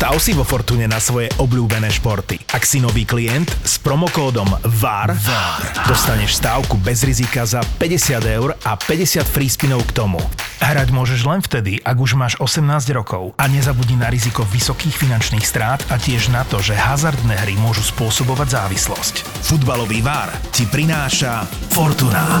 [0.00, 2.40] Stav si vo Fortune na svoje obľúbené športy.
[2.56, 4.48] Ak si nový klient, s promokódom
[4.80, 10.16] VAR, VAR dostaneš stávku bez rizika za 50 eur a 50 free spinov k tomu.
[10.64, 12.64] Hrať môžeš len vtedy, ak už máš 18
[12.96, 17.60] rokov a nezabudni na riziko vysokých finančných strát a tiež na to, že hazardné hry
[17.60, 19.20] môžu spôsobovať závislosť.
[19.52, 21.44] Futbalový VAR ti prináša
[21.76, 22.40] Fortuna.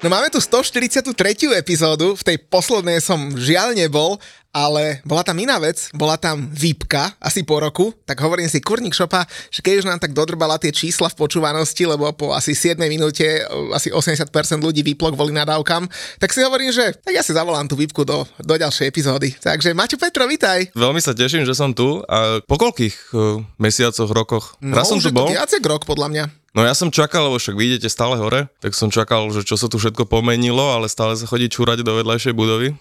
[0.00, 1.12] No máme tu 143.
[1.60, 4.16] epizódu, v tej poslednej som žiaľ nebol,
[4.48, 8.96] ale bola tam iná vec, bola tam výpka asi po roku, tak hovorím si Kurník
[8.96, 12.80] Šopa, že keď už nám tak dodrbala tie čísla v počúvanosti, lebo po asi 7
[12.88, 13.44] minúte
[13.76, 14.32] asi 80%
[14.64, 15.84] ľudí vyplo kvôli nadávkam,
[16.16, 19.36] tak si hovorím, že tak ja si zavolám tú výpku do, do ďalšej epizódy.
[19.36, 20.72] Takže Maťo Petro, vitaj.
[20.72, 24.56] Veľmi sa teším, že som tu a po koľkých uh, mesiacoch, rokoch?
[24.64, 25.28] No, Raz som tu bol.
[25.28, 26.39] viac rok podľa mňa.
[26.50, 29.70] No ja som čakal, lebo však vidíte stále hore, tak som čakal, že čo sa
[29.70, 32.74] tu všetko pomenilo, ale stále sa chodí čúrať do vedľajšej budovy.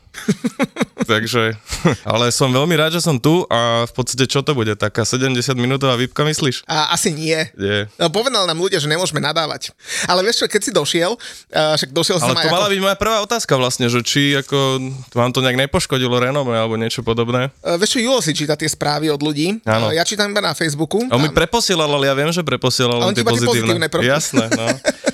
[1.10, 1.54] Takže,
[2.02, 5.38] ale som veľmi rád, že som tu a v podstate čo to bude, taká 70
[5.54, 6.66] minútová výpka myslíš?
[6.66, 7.38] A asi nie.
[7.58, 7.86] Nie.
[8.02, 9.74] No, povedal nám ľudia, že nemôžeme nadávať.
[10.10, 12.74] Ale vieš čo, keď si došiel, uh, však došiel som Ale to mala ako...
[12.74, 14.82] byť moja prvá otázka vlastne, že či ako
[15.14, 17.54] vám to nejak nepoškodilo renome alebo niečo podobné.
[17.62, 19.62] Uh, vieš čo, Julo si číta tie správy od ľudí.
[19.66, 21.02] Uh, ja čítam iba na Facebooku.
[21.10, 23.88] A on mi preposielal, ale ja viem, že preposielal len tie tie pozitívne.
[23.88, 24.08] pozitívne prvky.
[24.08, 24.68] Jasné, no.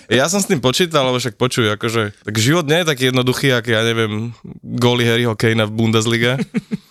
[0.05, 3.57] Ja som s tým počítal, lebo však počuj, akože, tak život nie je taký jednoduchý,
[3.57, 6.37] ako ja neviem, góly Harryho Kanea v Bundesliga.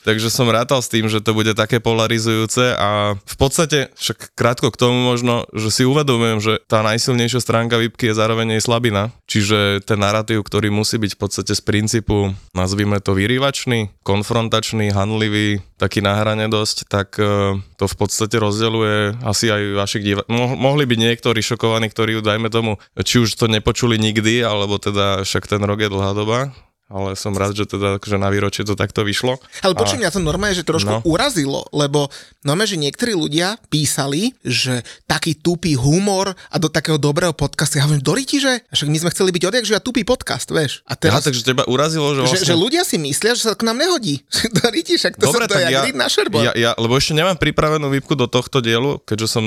[0.04, 4.68] Takže som rátal s tým, že to bude také polarizujúce a v podstate, však krátko
[4.68, 9.16] k tomu možno, že si uvedomujem, že tá najsilnejšia stránka výpky je zároveň jej slabina.
[9.24, 15.64] Čiže ten narratív, ktorý musí byť v podstate z princípu, nazvime to vyrývačný, konfrontačný, hanlivý,
[15.80, 20.84] taký na hrane dosť, tak eh, to v podstate rozdeľuje asi aj vašich Mo- mohli
[20.84, 25.64] byť niektorí šokovaní, ktorí dajme tomu, či už to nepočuli nikdy, alebo teda však ten
[25.64, 26.52] rok je dlhá doba,
[26.94, 29.42] ale som rád, že teda že na výročie to takto vyšlo.
[29.66, 31.02] Ale počuj, mňa to normálne, že trošku No.
[31.02, 32.06] urazilo, lebo
[32.46, 37.82] normálne, že niektorí ľudia písali, že taký tupý humor a do takého dobrého podcastu.
[37.82, 38.62] Ja hovorím, Doriti, že?
[38.70, 40.86] Však my sme chceli byť odjak, že ja tupý podcast, vieš.
[40.86, 42.46] A Ja, teraz, takže teba urazilo, že že, vlastne...
[42.46, 44.22] že ľudia si myslia, že sa k nám nehodí.
[44.62, 46.06] Doriti, však to Dobre, sa to ja, na
[46.44, 49.44] ja, ja, lebo ešte nemám pripravenú výpku do tohto dielu, keďže som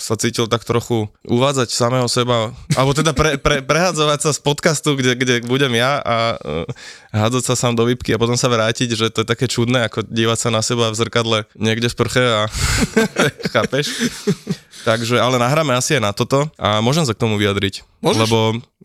[0.00, 4.96] sa cítil tak trochu uvádzať samého seba, alebo teda pre, pre, prehadzovať sa z podcastu,
[4.96, 6.64] kde, kde budem ja a uh,
[7.14, 10.04] hádzať sa sám do výpky a potom sa vrátiť, že to je také čudné, ako
[10.08, 12.40] dívať sa na seba v zrkadle niekde v prche a
[13.54, 13.92] chápeš?
[14.80, 17.84] Takže, ale nahráme asi aj na toto a môžem sa k tomu vyjadriť.
[18.00, 18.20] Môžeš.
[18.24, 18.38] Lebo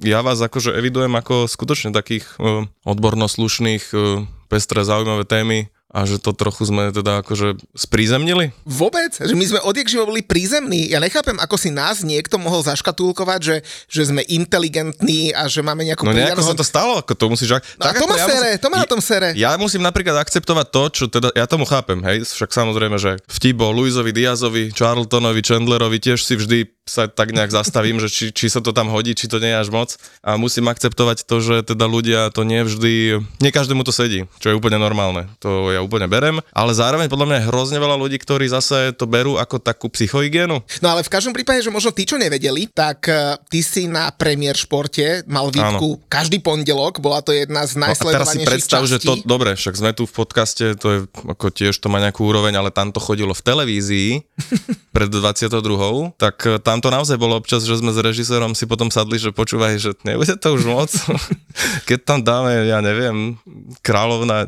[0.04, 6.04] ja vás akože evidujem ako skutočne takých uh, odborno slušných, uh, pestré, zaujímavé témy a
[6.04, 8.52] že to trochu sme teda akože sprízemnili.
[8.68, 10.92] Vôbec, že my sme odjak boli prízemní.
[10.92, 13.56] Ja nechápem, ako si nás niekto mohol zaškatulkovať, že,
[13.88, 16.52] že sme inteligentní a že máme nejakú No nejako pridanosť.
[16.52, 17.50] sa to stalo, ako to musíš...
[17.80, 19.28] No a to ma ja sere, musím- to ma na tom sere.
[19.40, 23.56] Ja musím napríklad akceptovať to, čo teda, ja tomu chápem, hej, však samozrejme, že vtip
[23.56, 28.46] bol Luisovi Diazovi, Charltonovi, Chandlerovi, tiež si vždy sa tak nejak zastavím, že či, či
[28.46, 29.98] sa to tam hodí, či to nie je až moc.
[30.22, 34.54] A musím akceptovať to, že teda ľudia to nie vždy, nie každému to sedí, čo
[34.54, 35.26] je úplne normálne.
[35.42, 39.06] To ja úplne berem, ale zároveň podľa mňa je hrozne veľa ľudí, ktorí zase to
[39.06, 40.60] berú ako takú psychohygienu.
[40.82, 44.10] No ale v každom prípade, že možno tí, čo nevedeli, tak uh, ty si na
[44.10, 48.50] premiér športe mal výtku každý pondelok, bola to jedna z No a teraz si najsledovanejších
[48.50, 49.08] predstav, že častí.
[49.08, 52.58] to, dobre, však sme tu v podcaste, to je ako tiež to má nejakú úroveň,
[52.58, 54.10] ale tam to chodilo v televízii
[54.96, 56.16] pred 22.
[56.16, 59.36] tak eh, tam to naozaj bolo občas, že sme s režisérom si potom sadli, že
[59.36, 60.90] počúvaj, že nebude to už moc.
[61.90, 63.38] Keď tam dáme, ja neviem,
[63.84, 64.48] kráľovna,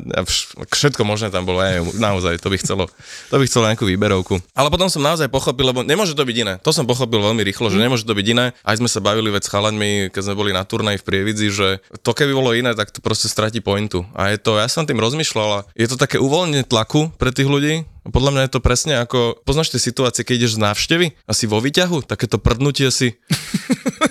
[0.72, 2.86] všetko možné tam bolo, ja neviem, naozaj, to by chcelo,
[3.26, 4.38] to by chcelo nejakú výberovku.
[4.54, 6.54] Ale potom som naozaj pochopil, lebo nemôže to byť iné.
[6.62, 8.54] To som pochopil veľmi rýchlo, že nemôže to byť iné.
[8.62, 11.68] Aj sme sa bavili veď s chalaňmi, keď sme boli na turnaji v Prievidzi, že
[12.06, 14.06] to keby bolo iné, tak to proste stratí pointu.
[14.14, 17.50] A je to, ja som tým rozmýšľal, a je to také uvoľnenie tlaku pre tých
[17.50, 21.06] ľudí, a podľa mňa je to presne ako, poznáš tie situácie, keď ideš z návštevy,
[21.28, 23.12] asi vo výťahu, takéto prdnutie si.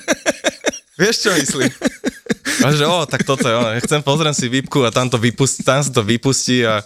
[0.97, 1.69] Vieš, čo myslím?
[2.65, 5.21] A že, o, tak toto je ono, ja chcem, pozriem si výpku a tam, to
[5.21, 6.81] vypustí, tam sa to vypustí a...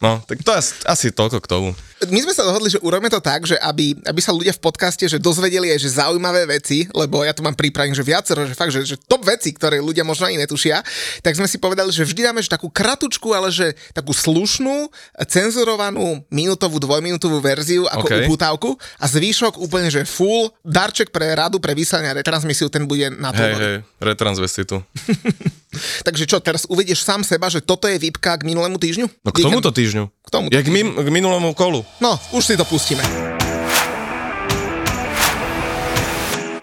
[0.00, 1.70] No, tak to je asi, asi toľko k tomu.
[2.10, 5.04] My sme sa dohodli, že urobíme to tak, že aby, aby sa ľudia v podcaste
[5.04, 8.72] že dozvedeli aj že zaujímavé veci, lebo ja tu mám pripravené, že viacero, že fakt,
[8.72, 10.80] že, že top veci, ktoré ľudia možno ani netušia,
[11.20, 14.88] tak sme si povedali, že vždy dáme že takú kratučku, ale že takú slušnú,
[15.28, 18.14] cenzurovanú minútovú, dvojminútovú verziu ako OK.
[18.26, 18.70] upútavku
[19.00, 23.30] a zvýšok úplne, že full darček pre radu, pre vysielanie a retransmisiu, ten bude na
[23.30, 23.42] to.
[23.42, 24.80] Hej, hej, retransvestitu.
[26.06, 29.06] Takže čo, teraz uvidieš sám seba, že toto je výpka k minulému týždňu?
[29.26, 30.06] No k tomuto týždňu.
[30.06, 31.82] K tomuto Jak min, k minulému kolu.
[32.02, 33.06] No, už si to pustíme.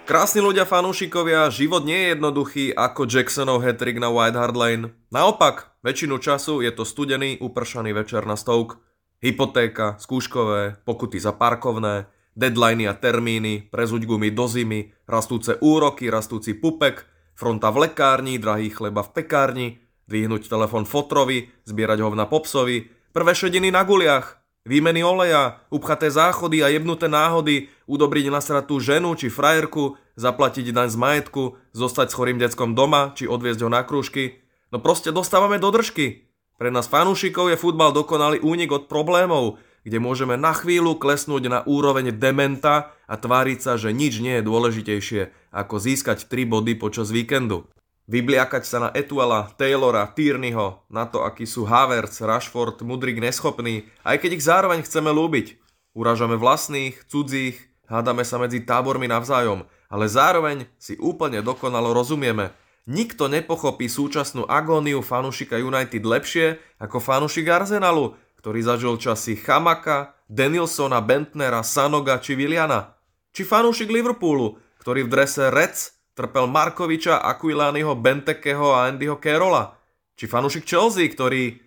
[0.04, 4.92] Krásni ľudia fanúšikovia, život nie je jednoduchý ako Jacksonov hat-trick na White Hart Lane.
[5.08, 8.76] Naopak, väčšinu času je to studený, upršaný večer na Stoke.
[9.24, 16.60] Hypotéka, skúškové, pokuty za parkovné, deadliny a termíny, prezuť gumy do zimy, rastúce úroky, rastúci
[16.60, 19.68] pupek, fronta v lekárni, drahý chleba v pekárni,
[20.12, 26.70] dvihnúť telefon fotrovi, zbierať hovna popsovi, prvé šediny na guliach, Výmeny oleja, upchaté záchody a
[26.70, 32.78] jebnuté náhody, udobriť nasratú ženu či frajerku, zaplatiť daň z majetku, zostať s chorým deckom
[32.78, 34.38] doma či odviezť ho na krúžky.
[34.70, 36.30] No proste dostávame do držky.
[36.62, 41.60] Pre nás fanúšikov je futbal dokonalý únik od problémov, kde môžeme na chvíľu klesnúť na
[41.66, 47.10] úroveň dementa a tváriť sa, že nič nie je dôležitejšie ako získať 3 body počas
[47.10, 47.66] víkendu.
[48.12, 54.20] Vybliakať sa na Etuela, Taylora, Tierneyho, na to, akí sú Havertz, Rashford, Mudrik neschopní, aj
[54.20, 55.56] keď ich zároveň chceme lúbiť.
[55.96, 57.56] Uražame vlastných, cudzích,
[57.88, 62.52] hádame sa medzi tábormi navzájom, ale zároveň si úplne dokonalo rozumieme.
[62.84, 71.00] Nikto nepochopí súčasnú agóniu fanúšika United lepšie ako fanúšik Arsenalu, ktorý zažil časy Chamaka, Danielsona,
[71.00, 72.92] Bentnera, Sanoga či Williana.
[73.32, 79.78] Či fanúšik Liverpoolu, ktorý v drese Reds trpel Markoviča, Aquilányho, Bentekeho a Andyho Carola.
[80.16, 81.58] Či fanúšik Chelsea, ktorý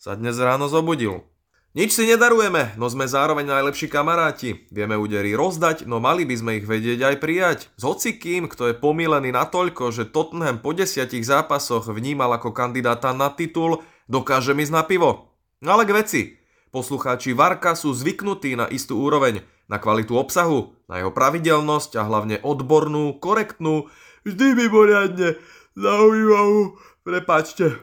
[0.00, 1.26] sa dnes ráno zobudil.
[1.70, 4.66] Nič si nedarujeme, no sme zároveň najlepší kamaráti.
[4.74, 7.58] Vieme údery rozdať, no mali by sme ich vedieť aj prijať.
[7.78, 13.30] S hocikým, kto je pomílený natoľko, že Tottenham po desiatich zápasoch vnímal ako kandidáta na
[13.30, 15.30] titul, dokáže ísť na pivo.
[15.62, 16.22] No ale k veci.
[16.70, 22.38] Poslucháči Varka sú zvyknutí na istú úroveň, na kvalitu obsahu, na jeho pravidelnosť a hlavne
[22.46, 23.90] odbornú, korektnú,
[24.22, 25.34] vždy mimoriadne
[25.74, 27.74] zaujímavú, prepačte,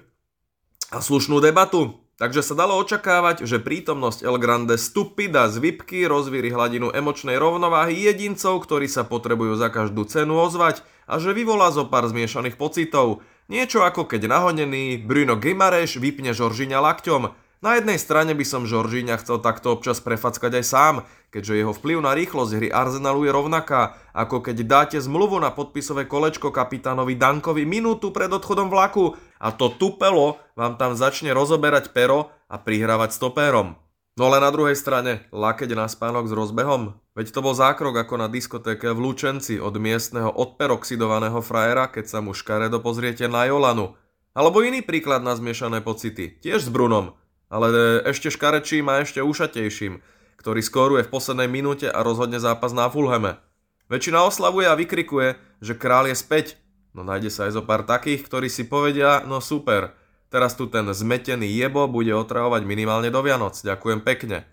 [0.87, 1.99] a slušnú debatu.
[2.17, 8.09] Takže sa dalo očakávať, že prítomnosť El Grande stupida z Vipky rozvíri hladinu emočnej rovnováhy
[8.09, 13.21] jedincov, ktorí sa potrebujú za každú cenu ozvať a že vyvolá zo pár zmiešaných pocitov.
[13.53, 17.46] Niečo ako keď nahonený Bruno Gimareš vypne Žoržiňa lakťom.
[17.57, 20.95] Na jednej strane by som Žoržíňa chcel takto občas prefackať aj sám,
[21.33, 26.05] keďže jeho vplyv na rýchlosť hry Arsenalu je rovnaká, ako keď dáte zmluvu na podpisové
[26.05, 32.29] kolečko kapitánovi Dankovi minútu pred odchodom vlaku a to tupelo vám tam začne rozoberať pero
[32.45, 33.73] a prihrávať stopérom.
[34.17, 36.97] No ale na druhej strane, lakeť na spánok s rozbehom?
[37.17, 42.19] Veď to bol zákrok ako na diskotéke v Lučenci od miestneho odperoxidovaného frajera, keď sa
[42.21, 43.93] mu škaredo pozriete na Jolanu.
[44.37, 47.17] Alebo iný príklad na zmiešané pocity, tiež s Brunom,
[47.47, 50.03] ale ešte škarečím a ešte ušatejším,
[50.39, 53.39] ktorý skóruje v poslednej minúte a rozhodne zápas na Fulhame.
[53.87, 56.59] Väčšina oslavuje a vykrikuje, že král je späť,
[56.91, 59.95] no nájde sa aj zo pár takých, ktorí si povedia, no super,
[60.27, 64.43] teraz tu ten zmetený jebo bude otravovať minimálne do Vianoc, ďakujem pekne.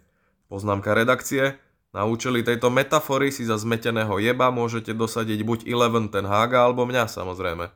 [0.46, 1.58] Poznámka redakcie,
[1.94, 6.82] na účely tejto metafory si za zmeteného jeba môžete dosadiť buď Eleven ten Haga alebo
[6.90, 7.70] mňa samozrejme.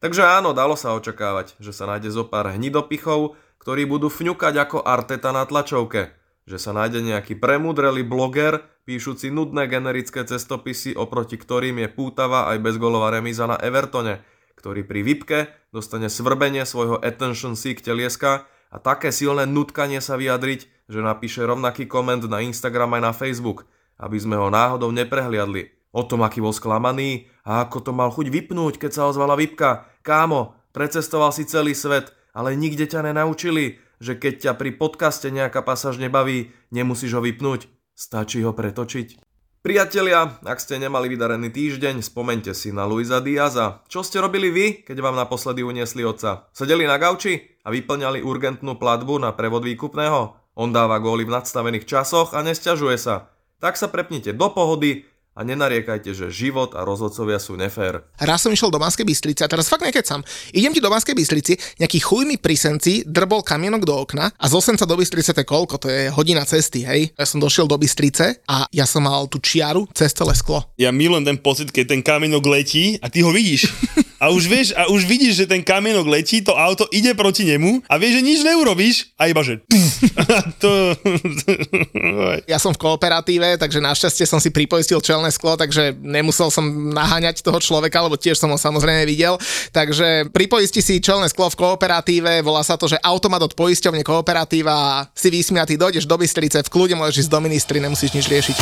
[0.00, 4.78] Takže áno, dalo sa očakávať, že sa nájde zo pár hnidopichov, ktorí budú fňukať ako
[4.82, 6.10] Arteta na tlačovke,
[6.50, 12.58] že sa nájde nejaký premudrelý bloger, píšuci nudné generické cestopisy, oproti ktorým je pútava aj
[12.58, 14.18] bezgolová remíza na Evertone,
[14.58, 20.90] ktorý pri Vipke dostane svrbenie svojho attention seek telieska a také silné nutkanie sa vyjadriť,
[20.90, 23.70] že napíše rovnaký koment na Instagram aj na Facebook,
[24.02, 25.70] aby sme ho náhodou neprehliadli.
[25.94, 29.86] O tom, aký bol sklamaný a ako to mal chuť vypnúť, keď sa ozvala Vipka.
[30.02, 35.62] Kámo, precestoval si celý svet, ale nikde ťa nenaučili, že keď ťa pri podcaste nejaká
[35.62, 39.22] pasáž nebaví, nemusíš ho vypnúť, stačí ho pretočiť.
[39.62, 43.86] Priatelia, ak ste nemali vydarený týždeň, spomente si na Luisa Diaza.
[43.86, 46.50] Čo ste robili vy, keď vám naposledy uniesli otca?
[46.50, 50.34] Sedeli na gauči a vyplňali urgentnú platbu na prevod výkupného?
[50.58, 53.30] On dáva góly v nadstavených časoch a nesťažuje sa.
[53.62, 58.04] Tak sa prepnite do pohody a nenariekajte, že život a rozhodcovia sú nefér.
[58.20, 60.20] Raz som išiel do Banskej Bystrice a teraz fakt nekecam.
[60.52, 64.84] Idem ti do Banskej Bystrici, nejaký chujný prisenci drbol kamienok do okna a z Osenca
[64.84, 65.80] do Bystrice to je koľko?
[65.80, 67.16] To je hodina cesty, hej?
[67.16, 70.68] Ja som došiel do Bystrice a ja som mal tú čiaru cez celé sklo.
[70.76, 73.72] Ja milujem ten pocit, keď ten kamienok letí a ty ho vidíš.
[74.22, 77.82] a už vieš, a už vidíš, že ten kamienok letí, to auto ide proti nemu
[77.90, 79.64] a vieš, že nič neurobíš a iba, že
[80.62, 80.94] to...
[82.46, 87.46] Ja som v kooperatíve, takže našťastie som si pripoistil čelné sklo, takže nemusel som naháňať
[87.46, 89.38] toho človeka, lebo tiež som ho samozrejme videl.
[89.70, 95.06] Takže pripoisti si čelné sklo v kooperatíve, volá sa to, že automat od poisťovne kooperatíva,
[95.14, 98.58] si vysmiatý, dojdeš do Bystrice, v kľude môžeš ísť do ministry, nemusíš nič riešiť.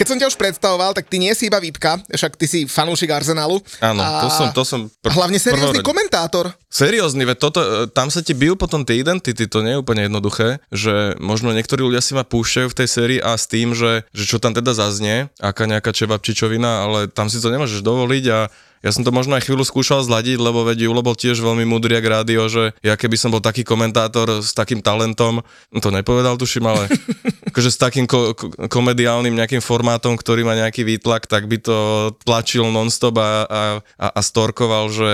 [0.00, 3.12] Keď som ťa už predstavoval, tak ty nie si iba výpka, však ty si fanúšik
[3.12, 3.60] Arsenalu.
[3.84, 4.88] Áno, to som, to som...
[5.04, 5.88] Pr- hlavne seriózny prvorade.
[5.92, 6.44] komentátor.
[6.72, 10.08] Seriózny, veď toto, e, tam sa ti bijú potom tie identity, to nie je úplne
[10.08, 14.08] jednoduché, že možno niektorí ľudia si ma púšťajú v tej sérii a s tým, že,
[14.16, 18.48] že čo tam teda zaznie, aká nejaká čevapčičovina, ale tam si to nemôžeš dovoliť a
[18.80, 22.00] ja som to možno aj chvíľu skúšal zladiť, lebo veď Julo bol tiež veľmi múdry
[22.00, 26.40] jak rádio, že ja keby som bol taký komentátor s takým talentom, no to nepovedal
[26.40, 26.88] tuším, ale
[27.52, 31.78] akože s takým ko- ko- komediálnym nejakým formátom, ktorý má nejaký výtlak, tak by to
[32.24, 33.62] tlačil nonstop a, a,
[34.00, 35.10] a, a storkoval, že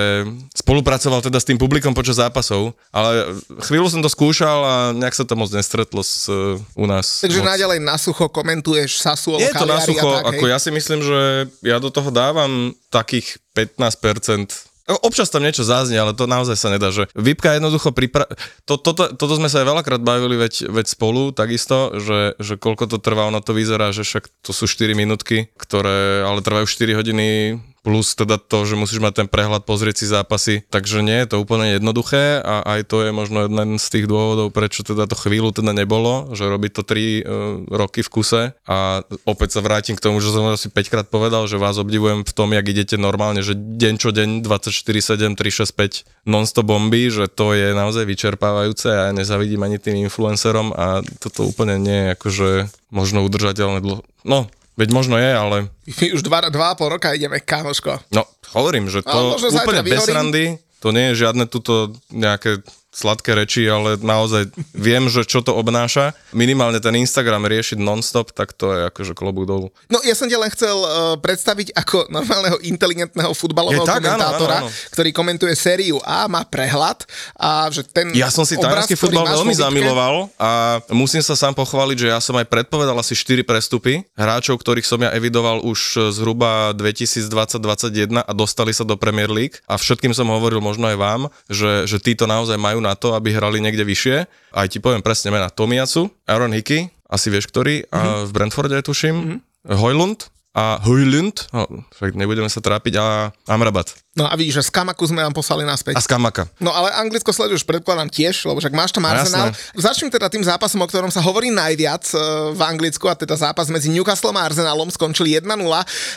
[0.54, 3.34] spolupracoval teda s tým publikom počas zápasov, ale
[3.66, 7.26] chvíľu som to skúšal a nejak sa to moc nestretlo s, uh, u nás.
[7.26, 7.50] Takže moc.
[7.50, 10.52] naďalej na sucho komentuješ Sassuolo, Nie je to na sucho, tak, ako hej?
[10.54, 14.76] ja si myslím, že ja do toho dávam takých 15%.
[14.86, 18.22] Občas tam niečo záznie, ale to naozaj sa nedá, že Vypka jednoducho pripra...
[18.70, 22.86] To, toto, toto sme sa aj veľakrát bavili, veď, veď spolu takisto, že, že koľko
[22.94, 27.02] to trvá, ono to vyzerá, že však to sú 4 minútky, ktoré ale trvajú 4
[27.02, 31.30] hodiny plus teda to, že musíš mať ten prehľad, pozrieť si zápasy, takže nie je
[31.30, 35.14] to úplne jednoduché a aj to je možno jeden z tých dôvodov, prečo teda to
[35.14, 37.22] chvíľu teda nebolo, že robiť to 3 uh,
[37.70, 41.46] roky v kuse a opäť sa vrátim k tomu, že som asi 5 krát povedal,
[41.46, 46.66] že vás obdivujem v tom, jak idete normálne, že deň čo deň 24-7, 365 non-stop
[46.66, 51.78] bomby, že to je naozaj vyčerpávajúce a ja nezavidím ani tým influencerom a toto úplne
[51.78, 52.48] nie je akože
[52.90, 54.02] možno udržateľné dlho.
[54.26, 55.56] No, veď možno je, ale
[56.00, 58.12] My už dva, dva a pol roka ideme, kámoško.
[58.12, 62.60] No, hovorím, že to úplne bez randy, to nie je žiadne tuto nejaké
[62.96, 66.16] sladké reči, ale naozaj viem, že čo to obnáša.
[66.32, 69.68] Minimálne ten Instagram riešiť non-stop, tak to je akože klobúk dolu.
[69.92, 74.16] No ja som ťa len chcel uh, predstaviť ako normálneho inteligentného futbalového Je tak, áno,
[74.16, 74.92] komentátora, áno, áno.
[74.96, 77.04] ktorý komentuje sériu A, má prehľad
[77.36, 81.52] a že ten Ja som si talianský futbal veľmi výtke- zamiloval a musím sa sám
[81.52, 86.12] pochváliť, že ja som aj predpovedal asi 4 prestupy hráčov, ktorých som ja evidoval už
[86.16, 91.22] zhruba 2020-2021 a dostali sa do Premier League a všetkým som hovoril možno aj vám,
[91.50, 94.16] že, že títo naozaj majú na to, aby hrali niekde vyššie.
[94.54, 95.50] Aj ti poviem presne mena.
[95.50, 101.66] Tomiacu, Aaron Hickey, asi vieš ktorý, a v Brentforde tuším, Hojlund a Hojlund, no,
[101.98, 105.60] však nebudeme sa trápiť, a Amrabat No a vidíš, že z Kamaku sme vám poslali
[105.62, 105.92] naspäť.
[105.92, 106.48] a Skamaka.
[106.56, 109.52] No ale Anglicko sleduješ, predpokladám tiež, lebo však máš tam No, Arsenal.
[109.76, 112.18] Začnem teda tým zápasom, o ktorom sa hovorí najviac e,
[112.56, 115.44] v Anglicku a teda zápas medzi Newcastlom a Arsenalom skončil 1-0.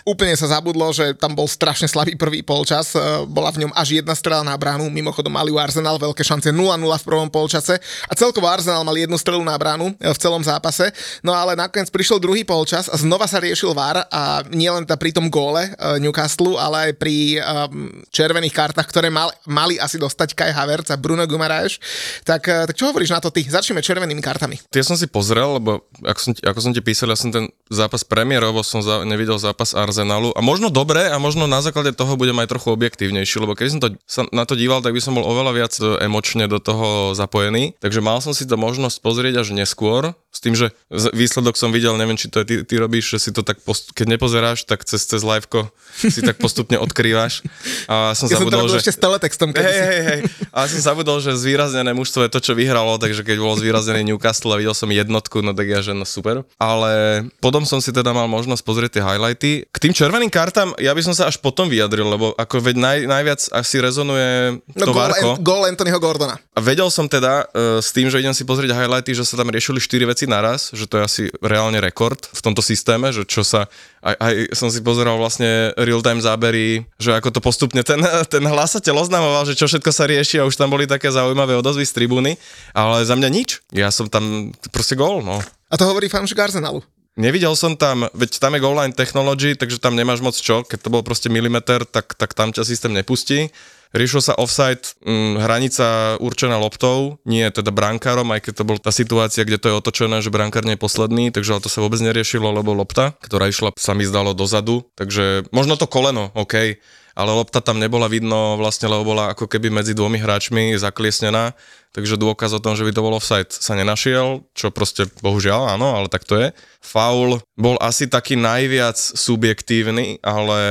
[0.08, 2.96] Úplne sa zabudlo, že tam bol strašne slabý prvý polčas.
[2.96, 4.88] E, Bola v ňom až jedna strela na bránu.
[4.88, 7.76] Mimochodom mali u Arsenal veľké šance 0-0 v prvom polčase
[8.08, 10.88] a celkovo Arsenal mal jednu strelu na bránu e, v celom zápase.
[11.20, 15.12] No ale nakoniec prišiel druhý polčas a znova sa riešil VAR a nielen teda pri
[15.12, 15.68] tom góle
[16.00, 20.98] Newcastle, ale aj pri um, červených kartách, ktoré mal, mali asi dostať Kai Havertz a
[20.98, 21.78] Bruno Guimaraes.
[22.24, 23.46] Tak, eh, tak čo hovoríš na to ty?
[23.46, 24.60] Začneme červenými kartami.
[24.74, 28.06] Ja som si pozrel, lebo ako som, ako som ti písal, ja som ten zápas
[28.06, 32.38] premiérovo som za, nevidel zápas Arsenalu a možno dobre a možno na základe toho budem
[32.42, 35.26] aj trochu objektívnejší, lebo keby som to, sa na to díval, tak by som bol
[35.26, 37.78] oveľa viac e, emočne do toho zapojený.
[37.78, 41.98] Takže mal som si to možnosť pozrieť až neskôr, s tým, že výsledok som videl,
[41.98, 44.86] neviem, či to je ty, ty robíš, že si to tak, post- keď nepozeráš, tak
[44.86, 47.42] cez, cez liveko si tak postupne odkrývaš.
[47.86, 48.82] A som Ja som zabudol, robil že...
[48.84, 49.50] ešte s teletextom.
[49.54, 50.20] Hej, hej, hej.
[50.50, 54.52] A som zabudol, že zvýraznené mužstvo je to, čo vyhralo, takže keď bol zvýraznený Newcastle
[54.52, 56.42] a videl som jednotku, no tak ja, že no super.
[56.58, 59.52] Ale potom som si teda mal možnosť pozrieť tie highlighty.
[59.70, 62.98] K tým červeným kartám ja by som sa až potom vyjadril, lebo ako veď naj,
[63.06, 65.30] najviac asi rezonuje No to gól, Várko.
[65.44, 66.36] Gól Anthonyho Gordona.
[66.56, 69.52] A vedel som teda uh, s tým, že idem si pozrieť highlighty, že sa tam
[69.52, 73.44] riešili 4 veci naraz, že to je asi reálne rekord v tomto systéme, že čo
[73.44, 73.68] sa,
[74.00, 78.00] aj, aj som si pozeral vlastne real-time zábery, že ako to postupne ten,
[78.32, 81.84] ten hlasateľ oznamoval, že čo všetko sa rieši a už tam boli také zaujímavé odozvy
[81.84, 82.40] z tribúny,
[82.72, 83.60] ale za mňa nič.
[83.76, 85.44] Ja som tam proste gól, no.
[85.68, 86.80] A to hovorí fanúšik Arsenalu.
[87.20, 90.80] Nevidel som tam, veď tam je goal line technology, takže tam nemáš moc čo, keď
[90.80, 93.52] to bol proste milimeter, tak, tak tam ťa systém nepustí.
[93.94, 98.92] Riešil sa offside, hm, hranica určená loptou, nie teda brankárom, aj keď to bola tá
[98.94, 102.00] situácia, kde to je otočené, že brankár nie je posledný, takže ale to sa vôbec
[102.02, 106.78] neriešilo, lebo lopta, ktorá išla, sa mi zdalo dozadu, takže možno to koleno, OK,
[107.20, 111.52] ale lopta tam nebola vidno vlastne, lebo bola ako keby medzi dvomi hráčmi zakliesnená,
[111.92, 116.00] takže dôkaz o tom, že by to bol offside sa nenašiel, čo proste bohužiaľ áno,
[116.00, 116.56] ale tak to je.
[116.80, 120.62] Foul bol asi taký najviac subjektívny, ale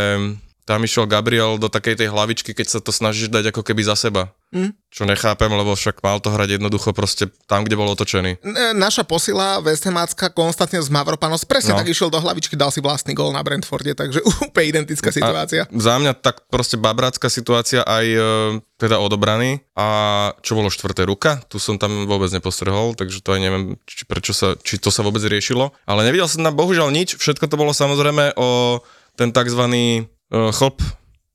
[0.68, 3.96] tam išiel Gabriel do takej tej hlavičky, keď sa to snažíš dať ako keby za
[3.96, 4.36] seba.
[4.52, 4.76] Mm.
[4.92, 8.44] Čo nechápem, lebo však mal to hrať jednoducho proste tam, kde bol otočený.
[8.44, 11.80] N- Naša posila Westhamácka Konstantinos Mavropanos presne No.
[11.80, 15.64] tak išiel do hlavičky, dal si vlastný gól na Brentforde, takže úplne identická situácia.
[15.64, 18.20] A za mňa tak proste babrácká situácia aj e,
[18.76, 19.86] teda odobraný a
[20.44, 24.36] čo bolo štvrté ruka, tu som tam vôbec nepostrehol, takže to aj neviem, či, prečo
[24.36, 27.72] sa, či to sa vôbec riešilo, ale nevidel som tam bohužiaľ nič, všetko to bolo
[27.72, 28.80] samozrejme o
[29.16, 30.78] ten takzvaný e, chlp,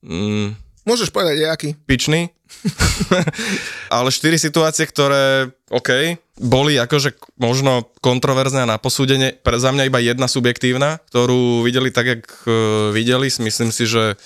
[0.05, 1.69] mm, Môžeš povedať, aký?
[1.87, 2.27] pičný.
[3.95, 9.31] Ale štyri situácie, ktoré, OK, boli akože možno kontroverzné na posúdenie.
[9.39, 12.51] Pre za mňa iba jedna subjektívna, ktorú videli tak, jak e,
[12.91, 13.31] videli.
[13.31, 14.19] Myslím si, že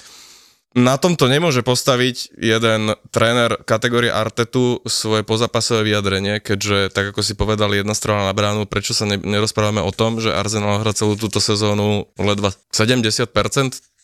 [0.77, 7.33] na tomto nemôže postaviť jeden tréner kategórie Artetu svoje pozapasové vyjadrenie, keďže, tak ako si
[7.33, 11.17] povedal, jedna strana na bránu, prečo sa ne, nerozprávame o tom, že Arsenal hrá celú
[11.17, 13.29] túto sezónu ledva 70%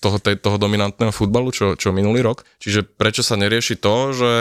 [0.04, 2.44] toho, tej, toho dominantného futbalu, čo, čo minulý rok.
[2.60, 4.32] Čiže prečo sa nerieši to, že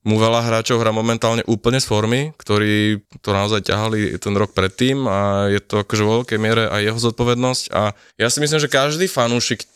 [0.00, 5.04] mu veľa hráčov hrá momentálne úplne z formy, ktorí to naozaj ťahali ten rok predtým
[5.04, 8.72] a je to akože vo veľkej miere aj jeho zodpovednosť a ja si myslím, že
[8.72, 9.68] každý fanúšik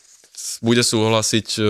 [0.64, 1.62] bude súhlasiť e,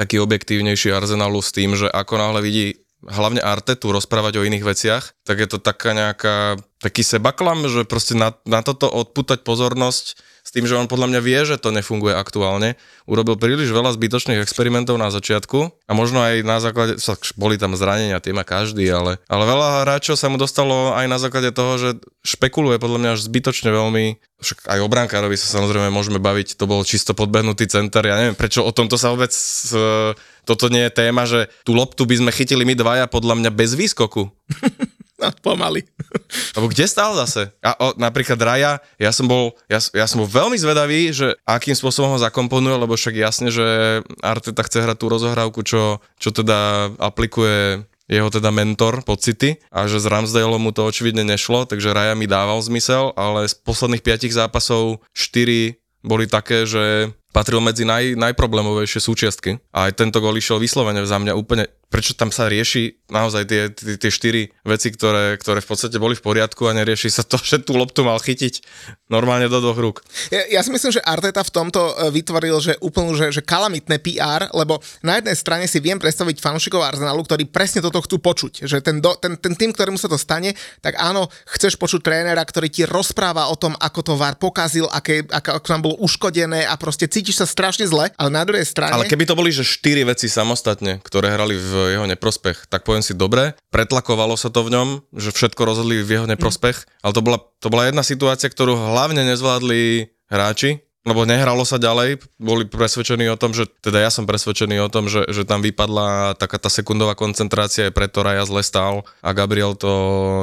[0.00, 5.04] taký objektívnejší Arsenalu s tým, že ako náhle vidí hlavne Artetu rozprávať o iných veciach,
[5.26, 10.68] tak je to taká nejaká, taký sebaklam, že proste na, na toto odputať pozornosť tým,
[10.68, 12.76] že on podľa mňa vie, že to nefunguje aktuálne.
[13.08, 17.00] Urobil príliš veľa zbytočných experimentov na začiatku a možno aj na základe,
[17.40, 21.16] boli tam zranenia, tie má každý, ale, ale veľa hráčov sa mu dostalo aj na
[21.16, 21.88] základe toho, že
[22.20, 26.68] špekuluje podľa mňa až zbytočne veľmi, však aj o brankárovi sa samozrejme môžeme baviť, to
[26.68, 30.92] bol čisto podbehnutý center, ja neviem, prečo o tomto sa vôbec e, toto nie je
[30.92, 34.28] téma, že tú loptu by sme chytili my dvaja podľa mňa bez výskoku.
[35.22, 35.86] No, pomaly.
[36.58, 37.54] Lebo kde stál zase?
[37.62, 41.78] A o, napríklad Raja, ja som, bol, ja, ja som bol veľmi zvedavý, že akým
[41.78, 46.90] spôsobom ho zakomponuje, lebo však jasne, že Arteta chce hrať tú rozohrávku, čo, čo teda
[46.98, 51.94] aplikuje jeho teda mentor po City a že z Ramsdale mu to očividne nešlo, takže
[51.94, 57.88] Raja mi dával zmysel, ale z posledných piatich zápasov 4 boli také, že patril medzi
[57.88, 59.56] naj, najproblémovejšie súčiastky.
[59.72, 63.62] A aj tento gol išiel vyslovene za mňa úplne, prečo tam sa rieši naozaj tie,
[63.68, 67.36] tie, tie štyri veci, ktoré, ktoré v podstate boli v poriadku a nerieši sa to,
[67.50, 68.64] že tú loptu mal chytiť
[69.12, 69.96] normálne do dvoch rúk.
[70.32, 74.00] Ja, ja si myslím, že Arteta v tomto e, vytvoril že úplnú, že, že kalamitné
[74.00, 78.64] PR, lebo na jednej strane si viem predstaviť fanúšikov Arsenalu, ktorí presne toto chcú počuť,
[78.64, 82.40] že ten, do, ten, ten tým, ktorému sa to stane, tak áno, chceš počuť trénera,
[82.40, 86.64] ktorý ti rozpráva o tom, ako to VAR pokazil, aké, ako, ako tam bolo uškodené
[86.64, 88.90] a proste cítiš sa strašne zle, ale na druhej strane...
[88.90, 93.06] Ale keby to boli, že štyri veci samostatne, ktoré hrali v jeho neprospech, tak poviem
[93.06, 97.22] si dobre, pretlakovalo sa to v ňom, že všetko rozhodli v jeho neprospech, ale to
[97.22, 103.30] bola, to bola jedna situácia, ktorú hlavne nezvládli hráči, lebo nehralo sa ďalej, boli presvedčení
[103.30, 106.70] o tom, že, teda ja som presvedčený o tom, že, že tam vypadla taká tá
[106.70, 109.90] sekundová koncentrácia, preto Raja zle stál a Gabriel to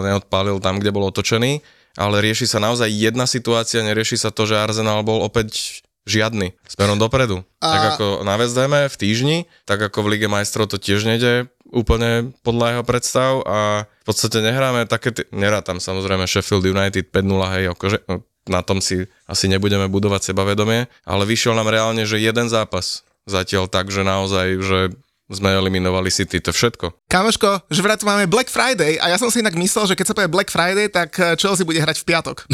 [0.03, 1.59] neodpálil tam, kde bol otočený,
[1.95, 6.97] ale rieši sa naozaj jedna situácia, nerieši sa to, že Arsenal bol opäť žiadny, smerom
[6.97, 7.45] dopredu.
[7.61, 7.69] A...
[7.69, 9.37] Tak ako na Hame v týždni,
[9.69, 14.41] tak ako v Lige majstrov to tiež nejde úplne podľa jeho predstav a v podstate
[14.41, 15.21] nehráme také, ty...
[15.29, 20.89] nerátam samozrejme Sheffield United 5-0, hej, akože no, na tom si asi nebudeme budovať sebavedomie,
[21.05, 24.79] ale vyšiel nám reálne, že jeden zápas zatiaľ tak, že naozaj, že
[25.29, 26.89] sme eliminovali City, to všetko.
[27.09, 30.05] Kamoško, že vraj tu máme Black Friday a ja som si inak myslel, že keď
[30.05, 32.45] sa povie Black Friday, tak eh, Chelsea bude hrať v piatok.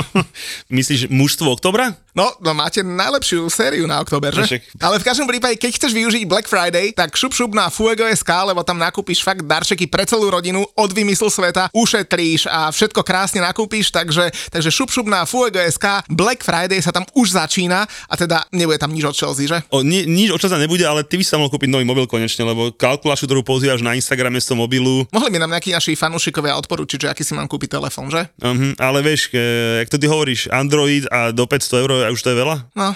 [0.72, 1.92] Myslíš mužstvo oktobra?
[2.10, 4.56] No, no máte najlepšiu sériu na október, že?
[4.56, 8.26] Však- Ale v každom prípade, keď chceš využiť Black Friday, tak šup šup na Fuego.sk,
[8.26, 13.44] lebo tam nakúpiš fakt darčeky pre celú rodinu od vymysl sveta, ušetríš a všetko krásne
[13.44, 18.48] nakúpiš, takže, takže šup šup na Fuego.sk, Black Friday sa tam už začína a teda
[18.50, 19.60] nebude tam nič od Chelsea, že?
[19.68, 22.42] O, ni, nič očasa nebude, ale ty by si sa mohol kúpiť nový mobil konečne,
[22.42, 26.56] lebo kalkulačku, ktorú pozývaš na Instagrame z toho mobilu, Mohli by nám nejakí naši fanúšikovia
[26.60, 28.26] odporučiť, že aký si mám kúpiť telefón, že?
[28.40, 29.40] uh-huh, ale vieš, e,
[29.84, 32.56] jak to ty hovoríš, Android a do 500 eur, a už to je veľa?
[32.76, 32.94] No.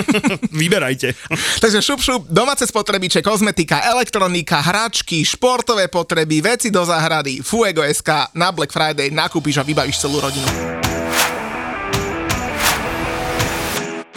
[0.60, 1.14] Vyberajte.
[1.62, 8.52] Takže šup šup, domáce spotrebiče, kozmetika, elektronika, hračky, športové potreby, veci do záhrady, Fuego.sk, na
[8.52, 10.46] Black Friday nakúpiš a vybavíš celú rodinu.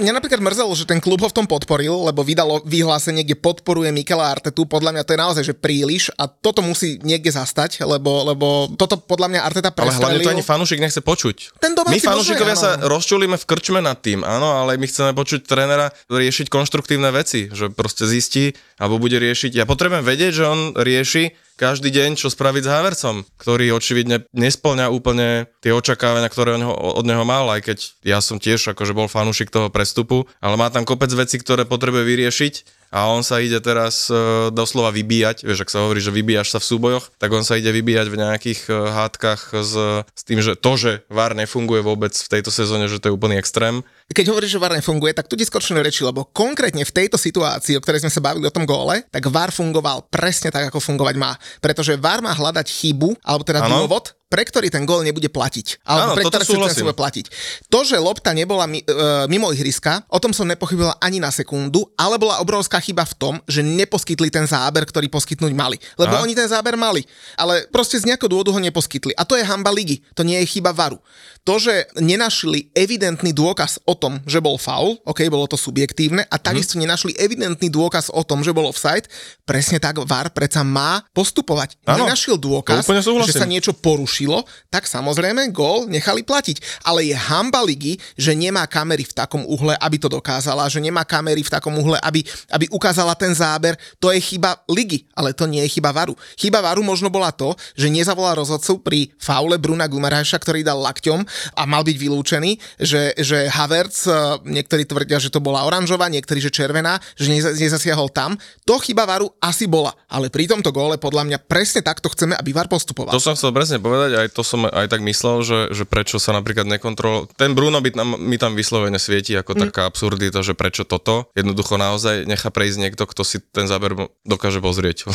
[0.02, 3.94] Mňa napríklad mrzelo, že ten klub ho v tom podporil, lebo vydalo vyhlásenie, kde podporuje
[3.94, 4.66] Mikela Artetu.
[4.66, 8.98] Podľa mňa to je naozaj že príliš a toto musí niekde zastať, lebo, lebo toto
[8.98, 10.26] podľa mňa Arteta Ale hlavne prestrelil.
[10.26, 11.62] to ani fanúšik nechce počuť.
[11.62, 15.94] Ten my fanúšikovia sa rozčulíme v krčme nad tým, áno, ale my chceme počuť trénera
[16.10, 19.54] riešiť konštruktívne veci, že proste zistí, alebo bude riešiť.
[19.54, 24.90] Ja potrebujem vedieť, že on rieši každý deň, čo spraviť s Havercom, ktorý očividne nesplňa
[24.90, 28.98] úplne tie očakávania, ktoré od neho, od neho mal, aj keď ja som tiež akože
[28.98, 33.40] bol fanúšik toho prestupu, ale má tam kopec vecí, ktoré potrebuje vyriešiť a on sa
[33.40, 37.32] ide teraz e, doslova vybíjať, vieš, ak sa hovorí, že vybíjaš sa v súbojoch, tak
[37.32, 39.74] on sa ide vybíjať v nejakých e, hádkach s,
[40.04, 43.40] s tým, že to, že VAR nefunguje vôbec v tejto sezóne, že to je úplný
[43.40, 43.80] extrém.
[44.12, 47.80] Keď hovoríš, že VAR nefunguje, tak tu ti skočím reči, lebo konkrétne v tejto situácii,
[47.80, 51.16] o ktorej sme sa bavili o tom góle, tak VAR fungoval presne tak, ako fungovať
[51.16, 51.40] má.
[51.64, 53.88] Pretože VAR má hľadať chybu, alebo teda Áno.
[53.88, 55.84] dôvod, pre ktorý ten gól nebude platiť.
[55.84, 57.26] Alebo Áno, pre ktoré si ten bude platiť.
[57.68, 58.88] To, že lopta nebola mi, e,
[59.28, 63.36] mimo ihriska, o tom som nepochybila ani na sekundu, ale bola obrovská chyba v tom,
[63.44, 65.76] že neposkytli ten záber, ktorý poskytnúť mali.
[66.00, 66.24] Lebo Aha.
[66.24, 67.04] oni ten záber mali,
[67.36, 69.12] ale proste z nejakého dôvodu ho neposkytli.
[69.20, 71.04] A to je hamba ligy, to nie je chyba varu.
[71.42, 76.36] To, že nenašli evidentný dôkaz o tom, že bol faul, ok, bolo to subjektívne, a
[76.38, 79.10] takisto nenašli evidentný dôkaz o tom, že bol offside,
[79.42, 81.82] presne tak VAR predsa má postupovať.
[81.90, 82.86] Áno, Nenašiel dôkaz,
[83.26, 83.74] že sa niečo
[84.22, 86.86] porušilo, tak samozrejme gól nechali platiť.
[86.86, 91.02] Ale je hamba ligy, že nemá kamery v takom uhle, aby to dokázala, že nemá
[91.04, 92.22] kamery v takom uhle, aby,
[92.54, 93.76] aby ukázala ten záber.
[94.00, 96.14] To je chyba ligy, ale to nie je chyba varu.
[96.38, 101.26] Chyba varu možno bola to, že nezavolal rozhodcu pri faule Bruna Gumarajša, ktorý dal lakťom
[101.58, 106.40] a mal byť vylúčený, že, že Havertz, eh, niektorí tvrdia, že to bola oranžová, niektorí,
[106.40, 108.38] že červená, že neza- nezasiahol tam.
[108.68, 112.52] To chyba varu asi bola, ale pri tomto góle podľa mňa presne takto chceme, aby
[112.56, 113.12] var postupoval.
[113.12, 116.36] To som chcel presne povedať, aj to som aj tak myslel, že, že prečo sa
[116.36, 117.32] napríklad nekontroloval.
[117.36, 119.60] Ten Bruno by tam, mi tam vyslovene svieti ako mm.
[119.70, 121.32] taká absurdita, že prečo toto.
[121.34, 125.08] Jednoducho naozaj nechá prejsť niekto, kto si ten záber dokáže pozrieť.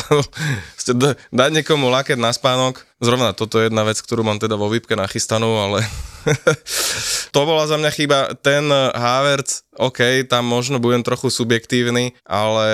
[1.37, 4.97] Dať niekomu laket na spánok, zrovna toto je jedna vec, ktorú mám teda vo výpke
[4.97, 5.85] nachystanú, ale
[7.33, 8.19] to bola za mňa chyba.
[8.41, 12.67] Ten Havertz, OK, tam možno budem trochu subjektívny, ale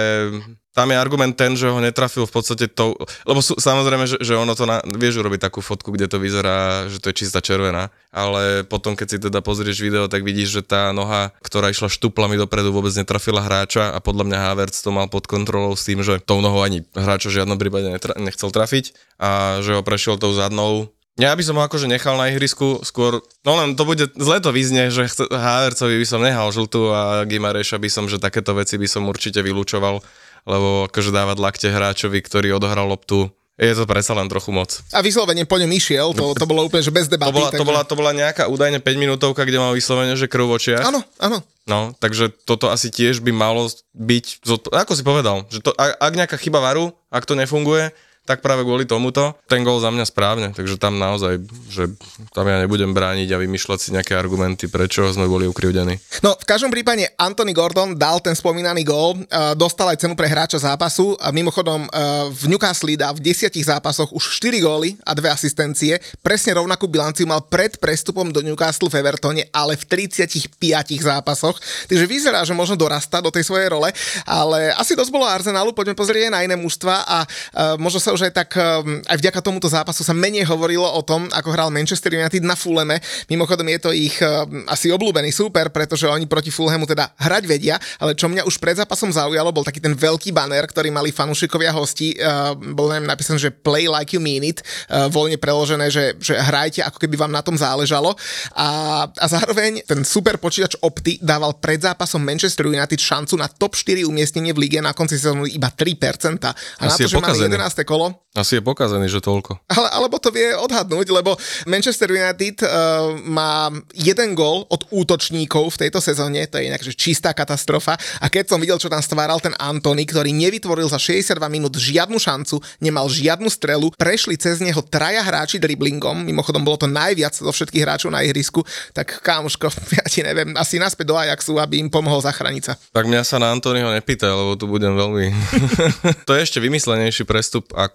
[0.73, 2.97] tam je argument ten, že ho netrafil v podstate tou,
[3.29, 6.89] lebo sú, samozrejme, že, že ono to, na, vieš urobiť takú fotku, kde to vyzerá,
[6.89, 10.61] že to je čistá červená, ale potom, keď si teda pozrieš video, tak vidíš, že
[10.65, 15.05] tá noha, ktorá išla štuplami dopredu, vôbec netrafila hráča a podľa mňa Havertz to mal
[15.05, 18.97] pod kontrolou s tým, že tou nohou ani hráča v žiadnom prípade netra, nechcel trafiť
[19.21, 20.89] a že ho prešiel tou zadnou.
[21.13, 24.49] Ja by som ho akože nechal na ihrisku, skôr, no len to bude, zle to
[24.49, 28.89] vyznie, že Havercovi by som nehal žltú a Gimareša by som, že takéto veci by
[28.89, 30.01] som určite vylúčoval,
[30.43, 34.81] lebo akože dávať lakte hráčovi, ktorý odohral loptu, je to predsa len trochu moc.
[34.91, 37.29] A vyslovene po ňom išiel, to, to bolo úplne, že bez debaty.
[37.29, 40.25] To bola, to, takže- bola, to bola nejaká údajne 5 minútovka, kde mal vyslovene, že
[40.25, 40.83] krv v očiach.
[40.89, 41.45] Áno, áno.
[41.63, 46.35] No, takže toto asi tiež by malo byť, ako si povedal, že to, ak nejaká
[46.35, 50.79] chyba varu, ak to nefunguje, tak práve kvôli tomuto, ten gol za mňa správne, takže
[50.79, 51.91] tam naozaj, že
[52.31, 55.99] tam ja nebudem brániť a vymýšľať si nejaké argumenty, prečo sme boli ukrivdení.
[56.23, 60.31] No, v každom prípade Anthony Gordon dal ten spomínaný gól, uh, dostal aj cenu pre
[60.31, 65.11] hráča zápasu a mimochodom uh, v Newcastle dá v desiatich zápasoch už 4 góly a
[65.11, 65.99] dve asistencie.
[66.23, 70.63] Presne rovnakú bilanciu mal pred prestupom do Newcastle v Evertone, ale v 35
[71.03, 71.59] zápasoch.
[71.91, 73.91] Takže vyzerá, že možno dorasta do tej svojej role,
[74.23, 78.12] ale asi dosť bolo Arsenalu, poďme pozrieť aj na iné mužstva a uh, možno sa
[78.13, 81.69] už aj tak um, aj vďaka tomuto zápasu sa menej hovorilo o tom, ako hral
[81.73, 83.01] Manchester United na Fuleme.
[83.27, 87.75] Mimochodom je to ich um, asi obľúbený súper, pretože oni proti Fulhamu teda hrať vedia,
[87.97, 91.73] ale čo mňa už pred zápasom zaujalo, bol taký ten veľký banner, ktorý mali fanúšikovia
[91.73, 94.61] hosti, uh, bol neviem, napísané, že play like you mean it,
[95.09, 98.13] voľne preložené, že, že hrajte ako keby vám na tom záležalo
[98.53, 98.69] a,
[99.09, 104.05] a zároveň ten super počítač Opty dával pred zápasom Manchester United šancu na top 4
[104.05, 106.51] umiestnenie v lige na konci sezóny iba 3% a
[106.83, 107.55] na to, že mali pokazený.
[107.55, 107.87] 11.
[107.87, 108.02] kolo,
[108.33, 109.61] Asi je pokazený, že toľko.
[109.69, 111.37] ale, alebo to vie odhadnúť, lebo
[111.69, 116.97] Manchester United uh, má jeden gól od útočníkov v tejto sezóne, to je inak že
[116.97, 117.93] čistá katastrofa.
[118.17, 122.17] A keď som videl, čo tam stváral ten Antony, ktorý nevytvoril za 62 minút žiadnu
[122.17, 127.53] šancu, nemal žiadnu strelu, prešli cez neho traja hráči driblingom, mimochodom bolo to najviac zo
[127.53, 128.65] všetkých hráčov na ihrisku,
[128.97, 129.69] tak kámoško,
[130.01, 132.73] ja ti neviem, asi naspäť do Ajaxu, aby im pomohol zachrániť sa.
[132.97, 135.29] Tak mňa sa na Antonyho nepýtaj, lebo tu budem veľmi...
[136.27, 137.92] to je ešte vymyslenejší prestup ako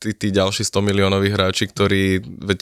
[0.00, 2.22] tí, tí ďalší 100 miliónoví hráči, ktorí...
[2.22, 2.60] Veď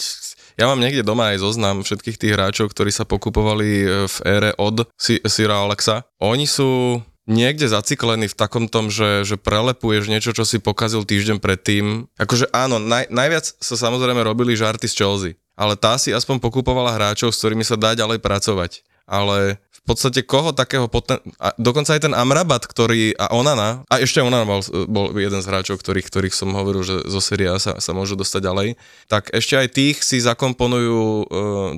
[0.56, 4.50] ja mám niekde doma aj zoznam všetkých tých hráčov, ktorí sa pokupovali e, v ére
[4.56, 6.08] od Si- Sira Alexa.
[6.16, 11.42] Oni sú niekde zaciklení v takom tom, že, že prelepuješ niečo, čo si pokazil týždeň
[11.42, 12.06] predtým.
[12.16, 16.94] Akože áno, naj, najviac sa samozrejme robili žarty z Chelsea, ale tá si aspoň pokupovala
[16.94, 18.86] hráčov, s ktorými sa dá ďalej pracovať.
[19.06, 21.22] Ale v podstate koho takého poten...
[21.38, 24.58] a dokonca aj ten Amrabat, ktorý a Onana, a ešte Onana bol,
[24.90, 28.18] bol jeden z hráčov, ktorých, ktorých som hovoril, že zo série A sa, sa môžu
[28.18, 28.68] dostať ďalej,
[29.06, 31.24] tak ešte aj tých si zakomponujú uh,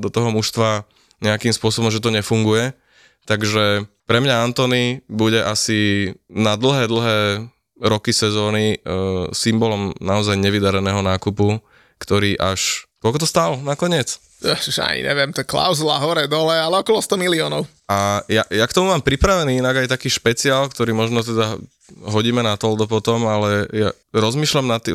[0.01, 0.89] do toho mužstva
[1.21, 2.73] nejakým spôsobom, že to nefunguje.
[3.29, 7.45] Takže pre mňa Antony bude asi na dlhé, dlhé
[7.77, 11.61] roky sezóny uh, symbolom naozaj nevydareného nákupu,
[12.01, 12.88] ktorý až...
[12.99, 14.19] Koľko to stálo nakoniec?
[14.39, 17.67] Ježiš, ani neviem, to je klauzula hore, dole, ale okolo 100 miliónov.
[17.91, 21.59] A ja, ja k tomu mám pripravený inak aj taký špeciál, ktorý možno teda
[22.07, 24.95] hodíme na toldo potom, ale ja rozmýšľam nad tým,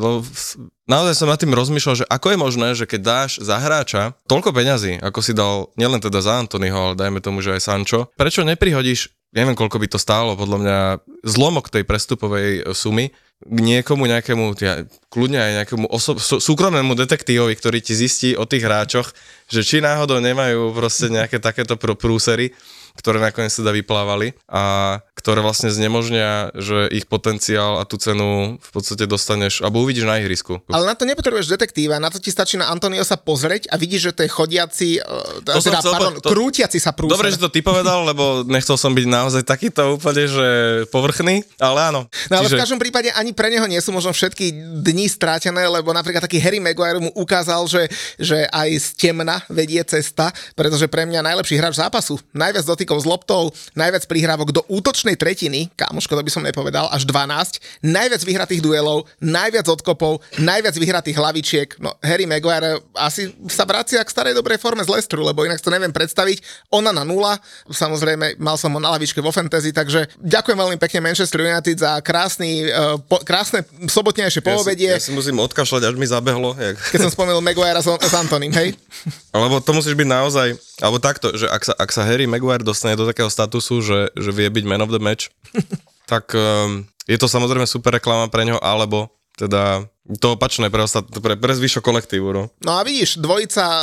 [0.87, 4.55] naozaj som nad tým rozmýšľal, že ako je možné, že keď dáš za hráča toľko
[4.55, 8.47] peňazí, ako si dal nielen teda za Antonyho, ale dajme tomu, že aj Sancho, prečo
[8.47, 10.77] neprihodíš neviem koľko by to stálo, podľa mňa
[11.25, 13.09] zlomok tej prestupovej sumy
[13.43, 18.63] k niekomu nejakému, ja, kľudne aj nejakému oso- súkromnému detektívovi, ktorý ti zistí o tých
[18.63, 19.11] hráčoch,
[19.51, 22.55] že či náhodou nemajú proste nejaké takéto pr- prúsery
[22.93, 24.37] ktoré nakoniec teda vyplávali.
[24.45, 30.03] A ktoré vlastne znemožnia, že ich potenciál a tú cenu v podstate dostaneš, alebo uvidíš
[30.03, 30.59] na ihrisku.
[30.67, 34.11] Ale na to nepotrebuješ detektíva, na to ti stačí na Antonio sa pozrieť a vidíš,
[34.11, 37.15] že to je chodiaci, uh, to teda, chcel, pardon, to, krútiaci sa prúser.
[37.15, 40.47] Dobre, že to ty povedal, lebo nechcel som byť naozaj takýto úplne, že
[40.91, 42.11] povrchný, ale áno.
[42.27, 42.59] No ale Čiže...
[42.59, 44.51] v každom prípade ani pre neho nie sú možno všetky
[44.83, 47.87] dni strátené, lebo napríklad taký Harry Maguire mu ukázal, že,
[48.19, 53.07] že aj z temna vedie cesta, pretože pre mňa najlepší hráč zápasu, najviac dotykov s
[53.07, 58.61] loptou, najviac prihrávok do útočnej tretiny, kamoško, to by som nepovedal, až 12, najviac vyhratých
[58.61, 61.67] duelov, najviac odkopov, najviac vyhratých hlavičiek.
[61.79, 65.73] No, Harry Maguire asi sa vracia k starej dobrej forme z Leicesteru, lebo inak to
[65.73, 66.69] neviem predstaviť.
[66.73, 67.37] Ona na nula,
[67.69, 71.99] samozrejme, mal som ho na lavičke vo fantasy, takže ďakujem veľmi pekne Manchester United za
[72.03, 74.91] krásny, uh, po, krásne sobotnejšie poobedie.
[74.91, 76.55] Ja si, ja si musím odkašľať, až mi zabehlo.
[76.57, 76.75] Jak...
[76.93, 78.75] Keď som spomenul Maguire s, s Antonym, hej?
[79.33, 80.47] Lebo to musíš byť naozaj,
[80.81, 84.31] alebo takto, že ak sa, ak sa Harry Maguire dostane do takého statusu, že, že
[84.33, 85.29] vie byť man of the match,
[86.11, 91.07] tak um, je to samozrejme super reklama pre ňo, alebo teda to opačné pre, ostat,
[91.07, 92.35] pre, pre zvyšok kolektívu.
[92.35, 92.51] No.
[92.59, 93.79] no a vidíš, dvojica uh,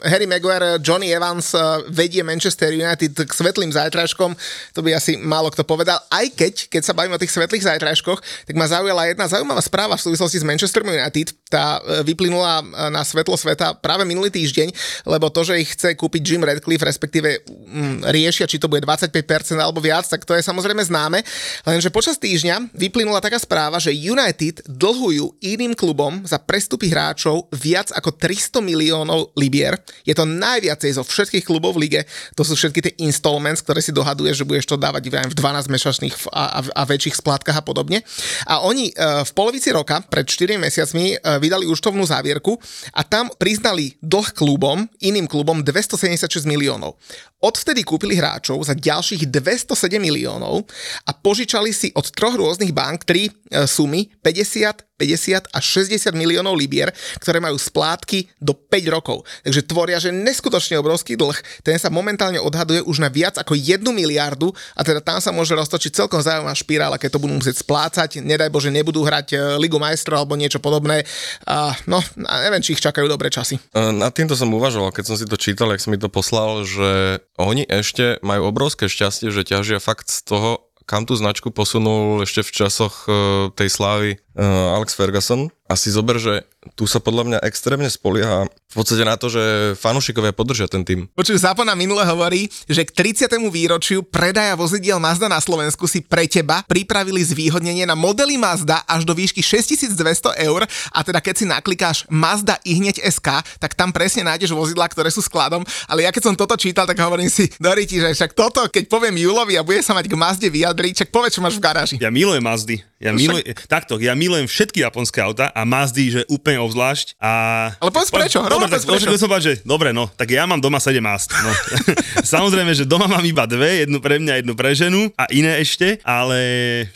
[0.00, 4.32] Harry Maguire, Johnny Evans uh, vedie Manchester United k svetlým zajtražkom,
[4.72, 8.48] to by asi málo kto povedal, aj keď, keď sa bavíme o tých svetlých zajtražkoch,
[8.48, 13.04] tak ma zaujala jedna zaujímavá správa v súvislosti s Manchester United, tá uh, vyplynula na
[13.04, 14.72] svetlo sveta práve minulý týždeň,
[15.04, 19.12] lebo to, že ich chce kúpiť Jim Radcliffe, respektíve um, riešia, či to bude 25%
[19.60, 21.20] alebo viac, tak to je samozrejme známe,
[21.68, 27.90] lenže počas týždňa vyplynula taká správa, že United dlhujú iným klubom za prestupy hráčov viac
[27.90, 29.78] ako 300 miliónov libier.
[30.06, 32.00] Je to najviacej zo všetkých klubov v lige.
[32.38, 36.14] To sú všetky tie installments, ktoré si dohaduje, že budeš to dávať v 12 mesačných
[36.30, 38.02] a, a, a väčších splátkach a podobne.
[38.46, 38.92] A oni e,
[39.24, 42.56] v polovici roka, pred 4 mesiacmi, e, vydali účtovnú závierku
[42.92, 46.96] a tam priznali dlh klubom, iným klubom 276 miliónov.
[47.44, 50.64] Odvtedy kúpili hráčov za ďalších 207 miliónov
[51.04, 53.32] a požičali si od troch rôznych bank tri e,
[53.68, 56.88] sumy 50, 50 až 60 miliónov libier,
[57.20, 59.28] ktoré majú splátky do 5 rokov.
[59.44, 61.36] Takže tvoria, že neskutočne obrovský dlh.
[61.60, 65.52] Ten sa momentálne odhaduje už na viac ako 1 miliardu a teda tam sa môže
[65.52, 68.24] roztočiť celkom zaujímavá špirála, keď to budú musieť splácať.
[68.24, 71.04] Nedaj Bože, nebudú hrať e, Ligu majstrov alebo niečo podobné.
[71.44, 73.60] A, no, neviem, či ich čakajú dobré časy.
[73.60, 76.64] E, nad týmto som uvažoval, keď som si to čítal, jak som mi to poslal,
[76.64, 82.22] že oni ešte majú obrovské šťastie, že ťažia fakt z toho, kam tú značku posunul
[82.24, 85.48] ešte v časoch uh, tej slávy uh, Alex Ferguson.
[85.64, 86.44] A si zober, že
[86.76, 91.08] tu sa podľa mňa extrémne spolieha v podstate na to, že fanúšikovia podržia ten tým.
[91.16, 93.32] Počuj, Zápona minule hovorí, že k 30.
[93.48, 99.08] výročiu predaja vozidiel Mazda na Slovensku si pre teba pripravili zvýhodnenie na modely Mazda až
[99.08, 103.88] do výšky 6200 eur a teda keď si naklikáš Mazda i hneď SK, tak tam
[103.88, 107.48] presne nájdeš vozidla, ktoré sú skladom, ale ja keď som toto čítal, tak hovorím si,
[107.56, 111.08] Doriti, že však toto, keď poviem Julovi a bude sa mať k Mazde vyjadriť, čak
[111.08, 111.96] povedz, čo máš v garáži.
[112.04, 112.84] Ja milujem Mazdy.
[113.04, 117.20] Ja No milujem, takto, ja milujem všetky japonské auta a Mazdy, že úplne obzvlášť.
[117.20, 117.32] A...
[117.76, 119.20] Ale povedz prečo, rovno Dobre, povedz prečo.
[119.20, 121.36] som že dobre, no, tak ja mám doma 7 Mazd.
[121.36, 121.52] No.
[122.34, 126.00] Samozrejme, že doma mám iba dve, jednu pre mňa, jednu pre ženu a iné ešte,
[126.00, 126.40] ale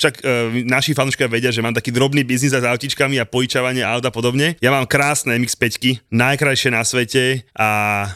[0.01, 4.09] však e, naši fanúškovia vedia, že mám taký drobný biznis s autičkami a pojičavanie aut
[4.09, 4.57] a podobne.
[4.65, 7.69] Ja mám krásne MX-5, najkrajšie na svete a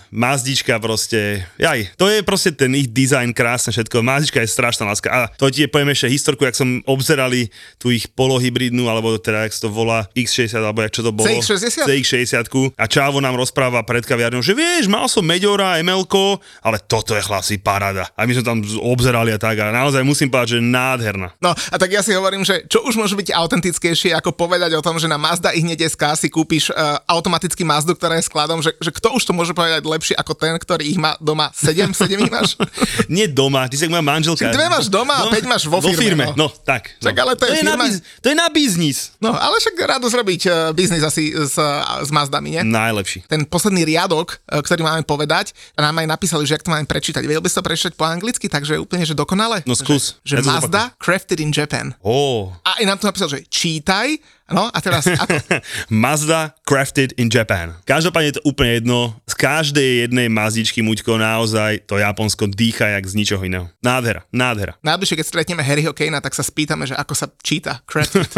[0.08, 4.00] Mazdička proste, jaj, to je proste ten ich design krásne všetko.
[4.00, 5.12] Mazdička je strašná láska.
[5.12, 9.50] A to ti je, poviem ešte historku, jak som obzerali tú ich polohybridnú, alebo teda,
[9.50, 11.26] jak sa to volá, X60, alebo jak čo to bolo.
[11.26, 11.82] CX-60?
[11.82, 12.78] CX60.
[12.78, 16.06] A Čávo nám rozpráva pred kaviarnou, že vieš, mal som Meďora, ml
[16.62, 18.06] ale toto je chlasi paráda.
[18.14, 21.34] A my sme tam obzerali a tak a naozaj musím povedať, že nádherná.
[21.42, 24.84] No a tak ja si hovorím, že čo už môže byť autentickejšie, ako povedať o
[24.84, 28.62] tom, že na Mazda i hneď SK si kúpiš uh, automaticky Mazdu, ktorá je skladom,
[28.62, 31.90] že, že kto už to môže povedať lepšie ako ten, ktorý ich má doma 7,
[31.90, 32.54] 7 ich máš?
[33.10, 34.46] Nie doma, ty si moja manželka.
[34.46, 36.46] Čiže dve máš doma a päť máš vo firme, Vo firme, no.
[36.46, 36.94] no, tak.
[37.00, 37.10] No.
[37.10, 39.16] ale to je na biz, to je na biznis.
[39.18, 42.62] No, ale však rado zrobiť uh, biznis asi s, s Mazdami, nie?
[42.62, 43.24] Najlepší.
[43.26, 47.24] Ten posledný riadok, e, ktorý máme povedať, nám aj napísali, že jak to máme prečítať.
[47.24, 49.64] Vedel by si to prečítať po anglicky, takže úplne, že dokonale?
[49.64, 50.20] No skús.
[50.22, 51.96] Že, že Ja Mazda crafted in Japan.
[52.04, 52.50] Ó.
[52.62, 55.38] A aj nám to napísal, že čítaj, no a teraz ako?
[55.92, 57.78] Mazda crafted in Japan.
[57.86, 59.14] Každopádne je to úplne jedno.
[59.28, 63.66] Z každej jednej mazdičky, Muďko, naozaj to Japonsko dýcha jak z ničoho iného.
[63.84, 64.74] Nádhera, nádhera.
[64.82, 68.26] Najbližšie, keď stretneme Harryho Kanea, tak sa spýtame, že ako sa číta crafted.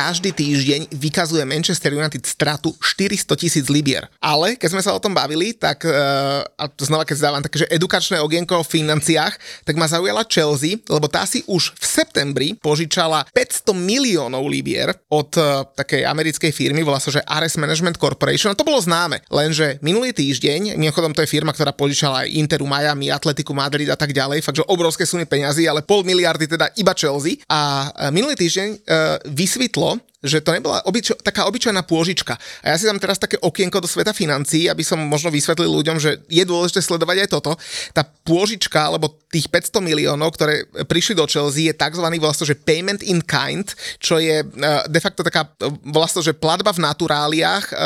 [0.00, 4.08] každý týždeň vykazuje Manchester United stratu 400 tisíc libier.
[4.16, 8.16] Ale keď sme sa o tom bavili, tak uh, a znova keď dávam také, edukačné
[8.16, 9.36] ogienko o financiách,
[9.68, 15.36] tak ma zaujala Chelsea, lebo tá si už v septembri požičala 500 miliónov libier od
[15.36, 18.48] uh, takej americkej firmy, volá sa, že Ares Management Corporation.
[18.48, 22.64] A to bolo známe, lenže minulý týždeň, mimochodom to je firma, ktorá požičala aj Interu
[22.64, 26.72] Miami, Atletiku Madrid a tak ďalej, fakt, že obrovské sumy peňazí, ale pol miliardy teda
[26.80, 27.36] iba Chelsea.
[27.52, 32.36] A uh, minulý týždeň uh, vysvetlo, law že to nebola obyčo- taká obyčajná pôžička.
[32.60, 35.96] A ja si dám teraz také okienko do sveta financií, aby som možno vysvetlil ľuďom,
[35.96, 37.56] že je dôležité sledovať aj toto.
[37.96, 42.04] Tá pôžička, alebo tých 500 miliónov, ktoré prišli do Chelsea, je tzv.
[42.20, 45.48] vlastne, že payment in kind, čo je uh, de facto taká
[45.88, 47.76] vlastne, že platba v naturáliách, uh,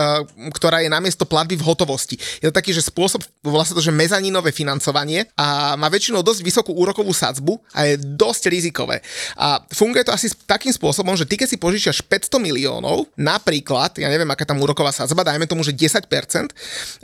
[0.51, 2.19] ktorá je namiesto platby v hotovosti.
[2.43, 7.15] Je to taký, že spôsob vlastne, že mezaninové financovanie a má väčšinou dosť vysokú úrokovú
[7.15, 9.05] sadzbu a je dosť rizikové.
[9.39, 14.09] A funguje to asi takým spôsobom, že ty keď si požičiaš 500 miliónov, napríklad, ja
[14.09, 16.09] neviem, aká tam úroková sadzba, dajme tomu, že 10%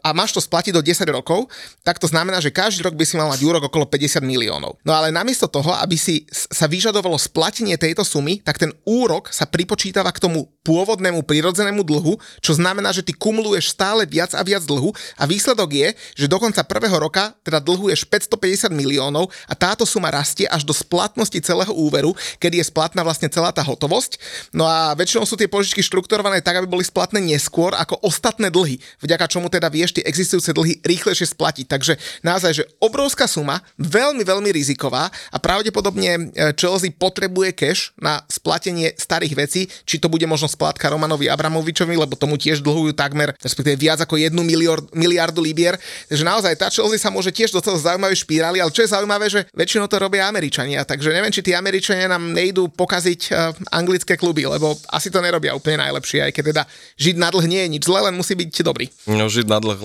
[0.00, 1.44] a máš to splatiť do 10 rokov,
[1.84, 4.80] tak to znamená, že každý rok by si mal mať úrok okolo 50 miliónov.
[4.80, 9.44] No ale namiesto toho, aby si sa vyžadovalo splatenie tejto sumy, tak ten úrok sa
[9.44, 14.60] pripočítava k tomu pôvodnému prirodzenému dlhu, čo znamená, že ty kumuluješ stále viac a viac
[14.68, 15.88] dlhu a výsledok je,
[16.20, 20.76] že do konca prvého roka teda dlhuješ 550 miliónov a táto suma rastie až do
[20.76, 24.20] splatnosti celého úveru, kedy je splatná vlastne celá tá hotovosť.
[24.52, 28.76] No a väčšinou sú tie požičky štrukturované tak, aby boli splatné neskôr ako ostatné dlhy,
[29.00, 31.66] vďaka čomu teda vieš tie existujúce dlhy rýchlejšie splatiť.
[31.72, 36.20] Takže naozaj, že obrovská suma, veľmi, veľmi riziková a pravdepodobne e,
[36.58, 42.18] Chelsea potrebuje cash na splatenie starých vecí, či to bude možno splátka Romanovi Abramovičovi, lebo
[42.18, 45.78] tomu tiež dlhujú takmer, respektíve viac ako jednu miliard, miliardu libier.
[46.10, 49.46] Takže naozaj tá Chelsea sa môže tiež do zaujímavej špirály, ale čo je zaujímavé, že
[49.54, 54.44] väčšinou to robia Američania, takže neviem, či tí Američania nám nejdú pokaziť uh, anglické kluby,
[54.50, 56.62] lebo asi to nerobia úplne najlepšie, aj keď teda
[56.98, 58.90] žiť na dlh nie je nič zlé, len musí byť dobrý.
[59.06, 59.78] No žiť na dlh,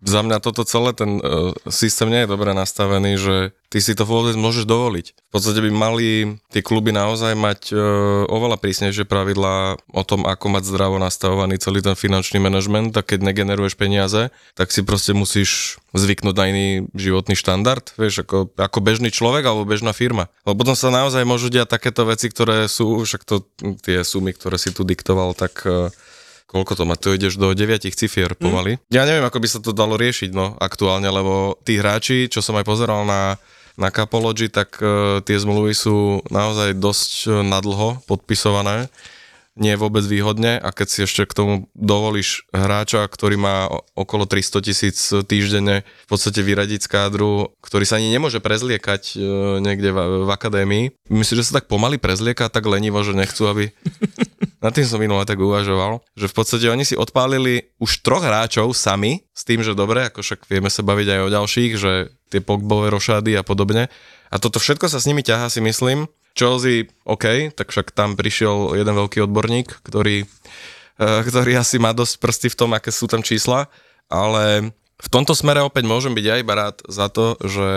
[0.00, 3.36] za mňa toto celé, ten uh, systém nie je dobre nastavený, že
[3.76, 5.12] ty si to vôbec môžeš dovoliť.
[5.12, 10.48] V podstate by mali tie kluby naozaj mať uh, oveľa prísnejšie pravidlá o tom, ako
[10.48, 15.76] mať zdravo nastavovaný celý ten finančný manažment a keď negeneruješ peniaze, tak si proste musíš
[15.92, 20.32] zvyknúť na iný životný štandard, vieš, ako, ako bežný človek alebo bežná firma.
[20.48, 23.44] Lebo potom sa naozaj môžu diať takéto veci, ktoré sú, však to
[23.84, 25.92] tie sumy, ktoré si tu diktoval, tak uh,
[26.48, 28.80] koľko to má, tu ideš do 9 cifier pomaly.
[28.80, 28.80] Mm.
[28.88, 32.56] Ja neviem, ako by sa to dalo riešiť, no, aktuálne, lebo tí hráči, čo som
[32.56, 33.36] aj pozeral na,
[33.76, 38.88] na Capology, tak uh, tie zmluvy sú naozaj dosť uh, nadlho podpisované
[39.56, 44.28] nie je vôbec výhodne a keď si ešte k tomu dovolíš hráča, ktorý má okolo
[44.28, 49.16] 300 tisíc týždenne v podstate vyradiť z kádru, ktorý sa ani nemôže prezliekať
[49.64, 50.84] niekde v, v akadémii.
[51.08, 53.72] Myslím, že sa tak pomaly prezlieka, tak lenivo, že nechcú, aby...
[54.64, 58.72] Na tým som minule tak uvažoval, že v podstate oni si odpálili už troch hráčov
[58.72, 61.92] sami, s tým, že dobre, ako však vieme sa baviť aj o ďalších, že
[62.32, 63.92] tie Pogbové rošády a podobne.
[64.32, 66.08] A toto všetko sa s nimi ťahá, si myslím.
[66.36, 70.28] Chelsea, OK, tak však tam prišiel jeden veľký odborník, ktorý,
[71.00, 73.72] ktorý asi má dosť prsty v tom, aké sú tam čísla,
[74.12, 77.68] ale v tomto smere opäť môžem byť aj iba rád za to, že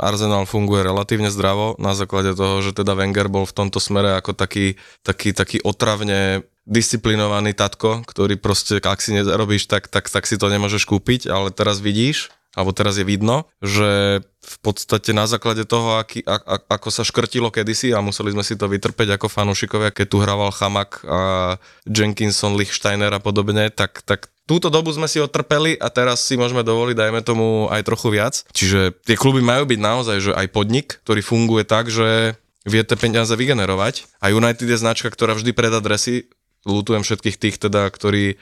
[0.00, 4.32] Arsenal funguje relatívne zdravo na základe toho, že teda Wenger bol v tomto smere ako
[4.32, 10.40] taký, taký, taký otravne disciplinovaný tatko, ktorý proste, ak si nezarobíš, tak, tak, tak si
[10.40, 15.64] to nemôžeš kúpiť, ale teraz vidíš, alebo teraz je vidno, že v podstate na základe
[15.64, 19.32] toho, aký, a, a, ako sa škrtilo kedysi a museli sme si to vytrpeť ako
[19.32, 21.56] fanúšikovia, keď tu hrával Chamak a
[21.88, 26.60] Jenkinson, Lichsteiner a podobne, tak, tak túto dobu sme si otrpeli a teraz si môžeme
[26.60, 28.34] dovoliť, dajme tomu aj trochu viac.
[28.52, 32.36] Čiže tie kluby majú byť naozaj, že aj podnik, ktorý funguje tak, že
[32.68, 34.20] vie tie peniaze vygenerovať.
[34.22, 36.30] A United je značka, ktorá vždy predá dresy.
[36.62, 38.38] Lutujem všetkých tých teda, ktorí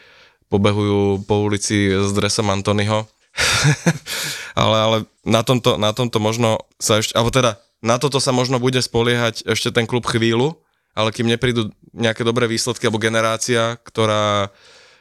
[0.53, 3.09] pobehujú po ulici s dresom Antonyho.
[4.63, 8.61] ale, ale na, tomto, na tomto možno sa ešte, alebo teda na toto sa možno
[8.61, 10.61] bude spoliehať ešte ten klub chvíľu,
[10.93, 14.53] ale kým neprídu nejaké dobré výsledky alebo generácia, ktorá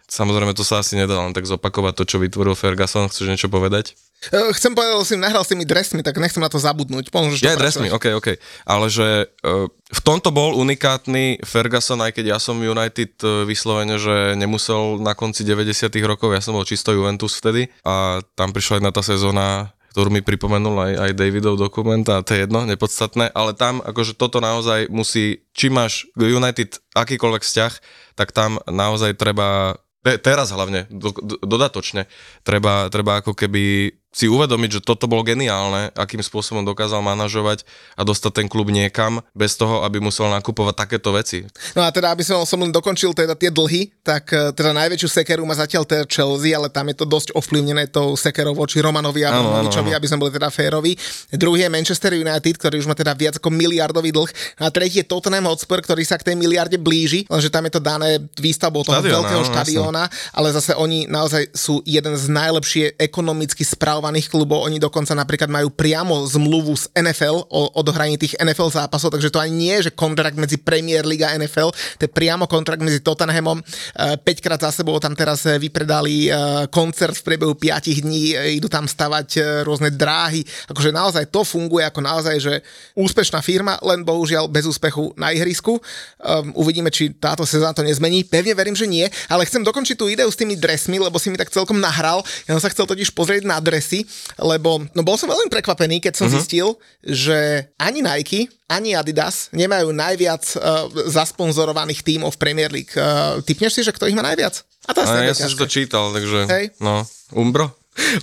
[0.10, 3.10] samozrejme to sa asi nedá len tak zopakovať to, čo vytvoril Ferguson.
[3.10, 3.94] Chceš niečo povedať?
[4.36, 7.08] Uh, chcem povedať, že si nahral s tými dresmi, tak nechcem na to zabudnúť.
[7.08, 8.28] Pomôžeš ja, dresmi, ok, ok.
[8.68, 13.96] Ale že uh, v tomto bol unikátny Ferguson, aj keď ja som United uh, vyslovene,
[13.96, 18.84] že nemusel na konci 90 rokov, ja som bol čisto Juventus vtedy a tam prišla
[18.84, 23.32] jedna tá sezóna, ktorú mi pripomenul aj, aj Davidov dokument a to je jedno, nepodstatné,
[23.32, 27.74] ale tam akože toto naozaj musí, či máš United akýkoľvek vzťah,
[28.20, 32.08] tak tam naozaj treba te, teraz hlavne, do, do, dodatočne,
[32.48, 37.62] treba, treba ako keby si uvedomiť, že toto bolo geniálne, akým spôsobom dokázal manažovať
[37.94, 41.46] a dostať ten klub niekam, bez toho, aby musel nakupovať takéto veci.
[41.78, 45.10] No a teda, aby som, som len dokončil teda tie dlhy, tak e, teda najväčšiu
[45.22, 49.30] sekeru má zatiaľ teda Chelsea, ale tam je to dosť ovplyvnené tou sekerou voči Romanovi
[49.30, 50.98] a Romanovičovi, aby sme boli teda férovi.
[51.30, 54.58] Druhý je Manchester United, ktorý už má teda viac ako miliardový dlh.
[54.58, 57.82] A tretí je Tottenham Hotspur, ktorý sa k tej miliarde blíži, lenže tam je to
[57.82, 60.04] dané výstavbou toho Stadiona, veľkého štadióna,
[60.34, 65.52] ale zase oni naozaj sú jeden z najlepšie ekonomicky správ spravovaných klubov, oni dokonca napríklad
[65.52, 69.92] majú priamo zmluvu s NFL o odohraní tých NFL zápasov, takže to ani nie je,
[69.92, 73.60] že kontrakt medzi Premier League a NFL, to je priamo kontrakt medzi Tottenhamom.
[73.60, 76.40] 5 e, krát za sebou tam teraz e, vypredali e,
[76.72, 82.00] koncert v priebehu 5 dní, idú tam stavať rôzne dráhy, akože naozaj to funguje ako
[82.00, 82.54] naozaj, že
[82.96, 85.76] úspešná firma, len bohužiaľ bez úspechu na ihrisku.
[86.24, 88.24] Um, uvidíme, či táto sezóna to nezmení.
[88.24, 91.36] Pevne verím, že nie, ale chcem dokončiť tú ideu s tými dresmi, lebo si mi
[91.36, 92.24] tak celkom nahral.
[92.48, 94.06] Ja som sa chcel totiž pozrieť na dres si,
[94.38, 96.38] lebo no bol som veľmi prekvapený, keď som uh-huh.
[96.38, 102.94] zistil, že ani Nike, ani Adidas nemajú najviac uh, zasponzorovaných tímov v Premier League.
[102.94, 104.62] Uh, typneš si, že kto ich má najviac?
[104.86, 106.66] A to ja som to čítal, takže Hej.
[106.78, 107.02] no,
[107.34, 107.74] Umbro?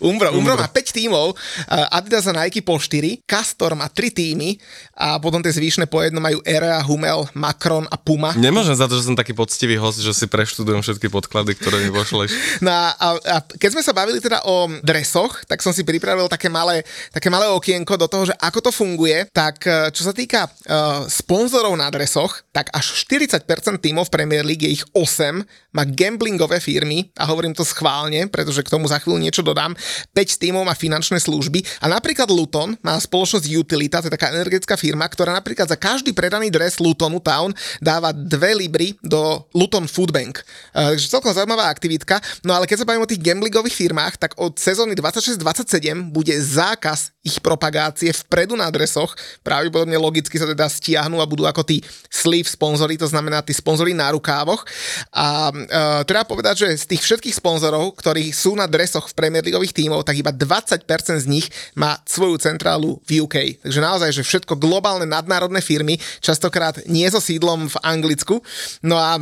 [0.00, 1.36] Umbro, Umbro má 5 tímov,
[1.68, 4.56] Adidas a Nike po 4, Castor má 3 týmy
[4.96, 8.32] a potom tie zvyšné po jedno majú Erea, Humel, Macron a Puma.
[8.36, 11.90] Nemôžem za to, že som taký poctivý host, že si preštudujem všetky podklady, ktoré mi
[11.92, 12.32] pošleš.
[12.66, 16.48] No a, a keď sme sa bavili teda o dresoch, tak som si pripravil také
[16.48, 19.28] malé, také malé okienko do toho, že ako to funguje.
[19.30, 23.44] Tak e, čo sa týka uh, sponzorov na dresoch, tak až 40%
[23.78, 25.44] tímov v Premier League, je ich 8,
[25.76, 29.74] má gamblingové firmy a hovorím to schválne, pretože k tomu za chvíľu niečo dodám tam
[30.14, 34.78] 5 tímov má finančné služby a napríklad Luton má spoločnosť Utilita, to je taká energetická
[34.78, 37.50] firma, ktorá napríklad za každý predaný dres Lutonu Town
[37.82, 38.30] dáva 2
[38.62, 40.46] libry do Luton Food Bank.
[40.70, 42.22] Uh, takže celkom zaujímavá aktivitka.
[42.46, 47.16] No ale keď sa bavíme o tých gamblingových firmách, tak od sezóny 26-27 bude zákaz
[47.26, 49.18] ich propagácie vpredu na adresoch.
[49.42, 53.90] Pravdepodobne logicky sa teda stiahnu a budú ako tí sleeve sponzory, to znamená tí sponzory
[53.90, 54.62] na rukávoch.
[55.10, 59.42] A uh, treba povedať, že z tých všetkých sponzorov, ktorí sú na dresoch v Premier
[59.42, 60.84] League ligových tímov, tak iba 20%
[61.24, 63.64] z nich má svoju centrálu v UK.
[63.64, 68.44] Takže naozaj, že všetko globálne nadnárodné firmy, častokrát nie so sídlom v Anglicku.
[68.84, 69.16] No a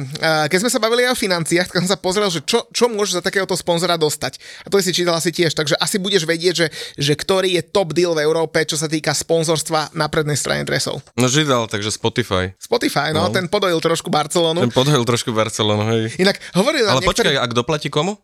[0.51, 3.23] keď sme sa bavili aj o financiách, tak som sa pozrel, že čo, čo môžeš
[3.23, 4.67] za takéhoto sponzora dostať.
[4.67, 6.67] A to si čítal asi tiež, takže asi budeš vedieť, že,
[6.99, 10.99] že ktorý je top deal v Európe, čo sa týka sponzorstva na prednej strane dresov.
[11.15, 12.51] No židal, takže Spotify.
[12.59, 13.31] Spotify, no, no.
[13.31, 14.67] ten podojil trošku Barcelonu.
[14.67, 16.03] Ten podojil trošku Barcelonu, hej.
[16.19, 17.09] Inak hovoril Ale niektorý...
[17.11, 18.19] počkaj, ak doplatí komu?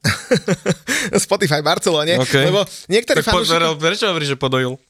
[1.25, 2.49] Spotify Barcelone, okay.
[2.49, 3.77] lebo niektorí fanúšikovia...
[3.77, 4.75] Prečo hovoríš, že podojil?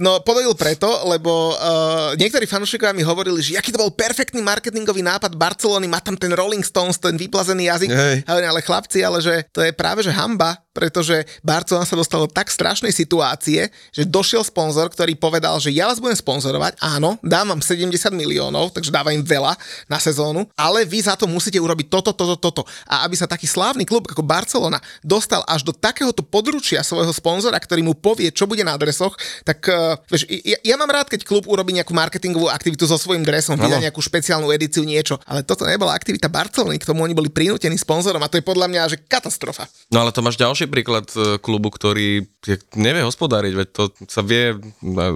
[0.00, 5.04] No, podojil preto, lebo uh, niektorí fanúšikovia mi hovorili, že aký to bol perfektný marketingový
[5.04, 7.90] nápad Barcelony, má tam ten Rolling Stones, ten vyplazený jazyk.
[7.92, 8.16] Hey.
[8.24, 12.90] Ale chlapci, ale že to je práve že hamba, pretože Barcelona sa dostalo tak strašnej
[12.90, 17.92] situácie, že došiel sponzor, ktorý povedal, že ja vás budem sponzorovať, áno, dám vám 70
[18.12, 19.54] miliónov, takže dávam im veľa
[19.86, 22.62] na sezónu, ale vy za to musíte urobiť toto, toto, toto.
[22.88, 27.60] A aby sa taký slávny klub ako Barcelona dostal až do takéhoto područia svojho sponzora,
[27.60, 29.14] ktorý mu povie, čo bude na adresoch,
[29.44, 33.22] tak uh, vieš, ja, ja mám rád, keď klub urobí nejakú marketingovú aktivitu so svojím
[33.22, 37.28] dresom, vydá nejakú špeciálnu edíciu, niečo, ale toto nebola aktivita Barcelony, k tomu oni boli
[37.28, 39.68] prinútení sponzorom a to je podľa mňa že katastrofa.
[39.92, 42.30] No ale to máš ďalší ďalší príklad e, klubu, ktorý
[42.78, 44.54] nevie hospodáriť, veď to sa vie,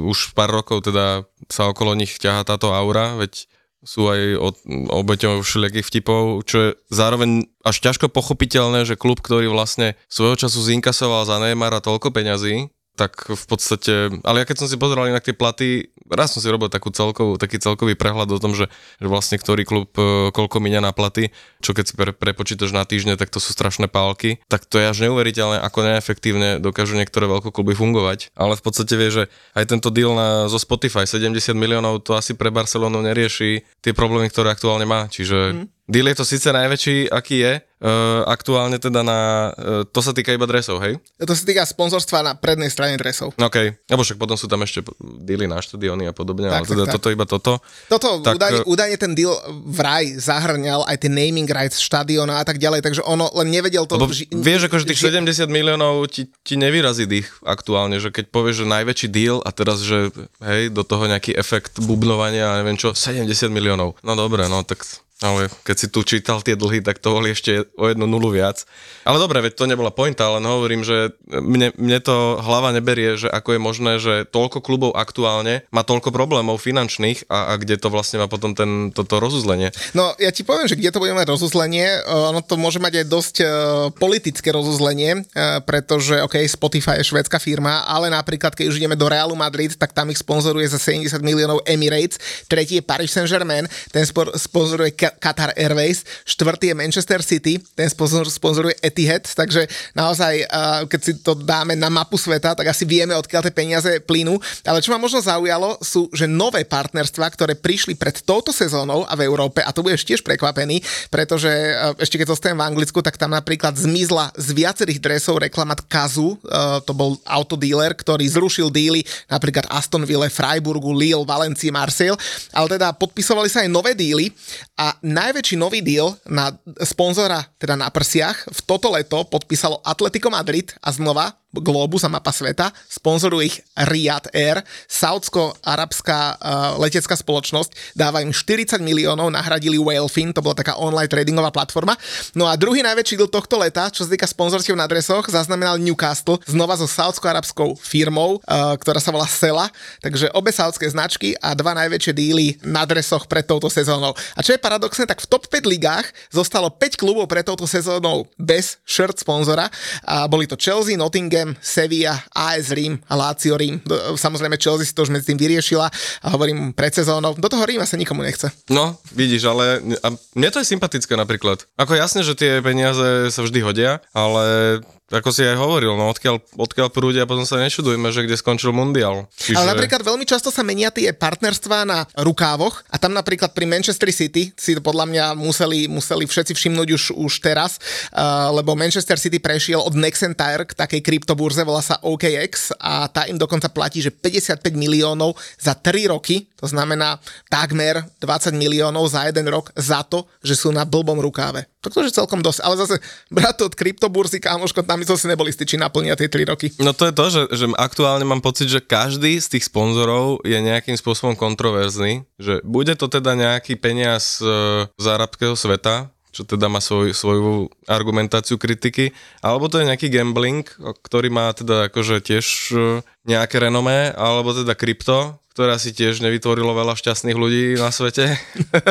[0.03, 3.47] už pár rokov teda sa okolo nich ťaha táto aura, veď
[3.87, 4.43] sú aj
[4.91, 10.59] obeťou všelijakých vtipov, čo je zároveň až ťažko pochopiteľné, že klub, ktorý vlastne svojho času
[10.59, 12.67] zinkasoval za Neymara toľko peňazí,
[12.97, 16.49] tak v podstate, ale ja keď som si pozeral inak tie platy, raz som si
[16.49, 20.57] robil takú celkovú, taký celkový prehľad o tom, že, že vlastne ktorý klub e, koľko
[20.65, 21.29] minia na platy,
[21.61, 24.89] čo keď si pre, prepočítaš na týždne, tak to sú strašné pálky, tak to je
[24.89, 28.33] až neuveriteľné, ako neefektívne dokážu niektoré veľkokluby fungovať.
[28.33, 29.23] Ale v podstate vie, že
[29.53, 34.33] aj tento deal na, zo Spotify 70 miliónov to asi pre Barcelonu nerieši tie problémy,
[34.33, 35.13] ktoré aktuálne má.
[35.13, 35.77] Čiže mm.
[35.87, 37.53] Deal je to síce najväčší, aký je,
[37.87, 39.18] uh, aktuálne teda na,
[39.55, 40.99] uh, to sa týka iba dresov, hej?
[41.22, 43.30] To sa týka sponzorstva na prednej strane dresov.
[43.39, 43.57] OK,
[43.87, 44.82] lebo však potom sú tam ešte
[45.22, 47.62] dealy na štadióny a podobne, tak, ale teda tak, toto iba toto.
[47.87, 49.32] Toto tak, údajne, údajne ten deal
[49.70, 53.95] vraj zahrňal aj tie naming rights štadióna a tak ďalej, takže ono len nevedel to...
[53.95, 58.34] Lebo ži- vieš, akože tých ži- 70 miliónov ti, ti nevyrazí dých aktuálne, že keď
[58.34, 60.11] povieš, že najväčší deal a teraz, že
[60.43, 63.95] hej, do toho nejaký efekt bubnovania a neviem čo, 70 miliónov.
[64.03, 64.82] No dobre, no tak
[65.25, 68.69] ale keď si tu čítal tie dlhy, tak to boli ešte o jednu nulu viac.
[69.09, 73.33] Ale dobre, veď to nebola pointa, ale hovorím, že mne, mne to hlava neberie, že
[73.33, 77.89] ako je možné, že toľko klubov aktuálne má toľko problémov finančných a, a kde to
[77.89, 79.73] vlastne má potom ten, toto rozuzlenie.
[79.97, 83.07] No ja ti poviem, že kde to bude mať rozuzlenie, ono to môže mať aj
[83.09, 83.49] dosť uh,
[83.97, 89.09] politické rozuzlenie, uh, pretože OK, Spotify je švédska firma, ale napríklad keď už ideme do
[89.09, 92.21] Realu Madrid, tak tam ich sponzoruje za 70 miliónov Emirates,
[92.53, 94.05] tretí je Paris Saint-Germain, ten
[94.37, 100.43] sponzoruje Qatar Airways, štvrtý je Manchester City, ten sponsor, sponzoruje Etihad, takže naozaj,
[100.91, 104.41] keď si to dáme na mapu sveta, tak asi vieme, odkiaľ tie peniaze plynú.
[104.67, 109.15] Ale čo ma možno zaujalo, sú, že nové partnerstva, ktoré prišli pred touto sezónou a
[109.15, 110.83] v Európe, a to budeš tiež prekvapený,
[111.13, 111.53] pretože
[112.01, 116.41] ešte keď zostanem v Anglicku, tak tam napríklad zmizla z viacerých dresov reklamat Kazu,
[116.83, 122.17] to bol autodíler, ktorý zrušil díly napríklad Aston Ville, Freiburgu, Lille, Valencia, Marseille,
[122.57, 124.33] ale teda podpisovali sa aj nové díly
[124.81, 126.53] a najväčší nový deal na
[126.85, 132.35] sponzora, teda na prsiach, v toto leto podpísalo Atletico Madrid a znova Globus a mapa
[132.35, 140.35] sveta, sponzoruje ich Riyadh Air, saudsko-arabská uh, letecká spoločnosť, dáva im 40 miliónov, nahradili Whalefin,
[140.35, 141.97] to bola taká online tradingová platforma.
[142.37, 146.43] No a druhý najväčší deal tohto leta, čo sa týka sponzorstiev na dresoch, zaznamenal Newcastle,
[146.45, 149.71] znova so saudsko-arabskou firmou, uh, ktorá sa volá Sela,
[150.05, 154.13] takže obe saudské značky a dva najväčšie díly na dresoch pred touto sezónou.
[154.37, 158.29] A čo je paradoxné, tak v top 5 ligách zostalo 5 klubov pred touto sezónou
[158.37, 159.71] bez shirt sponzora
[160.05, 163.80] a boli to Chelsea, Nottingham, Tottenham, Sevilla, AS Rím Lazio Rím.
[164.16, 165.87] Samozrejme Chelsea si to už medzi tým vyriešila
[166.24, 167.37] a hovorím pred sezónou.
[167.37, 168.49] Do toho Ríma sa nikomu nechce.
[168.72, 171.68] No, vidíš, ale a mne to je sympatické napríklad.
[171.76, 176.43] Ako jasne, že tie peniaze sa vždy hodia, ale ako si aj hovoril, no odkiaľ,
[176.59, 179.31] odkiaľ prúdia a potom sa nečudujme, že kde skončil mundial.
[179.39, 179.55] Čiže...
[179.55, 184.11] Ale napríklad veľmi často sa menia tie partnerstvá na rukávoch a tam napríklad pri Manchester
[184.11, 187.79] City si to podľa mňa museli, museli všetci všimnúť už, už teraz,
[188.11, 193.31] uh, lebo Manchester City prešiel od Nexentire k takej kryptoburze, volá sa OKX a tá
[193.31, 199.31] im dokonca platí, že 55 miliónov za 3 roky, to znamená takmer 20 miliónov za
[199.31, 201.71] jeden rok za to, že sú na blbom rukáve.
[201.87, 202.97] To je celkom dosť, ale zase
[203.31, 206.73] brať to od kryptoburzy, kámoško, tam my sme si neboli styči naplnia tie 3 roky.
[206.81, 210.57] No to je to, že, že aktuálne mám pocit, že každý z tých sponzorov je
[210.57, 216.69] nejakým spôsobom kontroverzný, že bude to teda nejaký peniaz e, z arabského sveta, čo teda
[216.69, 220.69] má svoj, svoju argumentáciu kritiky, alebo to je nejaký gambling,
[221.01, 226.77] ktorý má teda akože tiež e, nejaké renomé, alebo teda krypto, ktorá si tiež nevytvorilo
[226.77, 228.37] veľa šťastných ľudí na svete.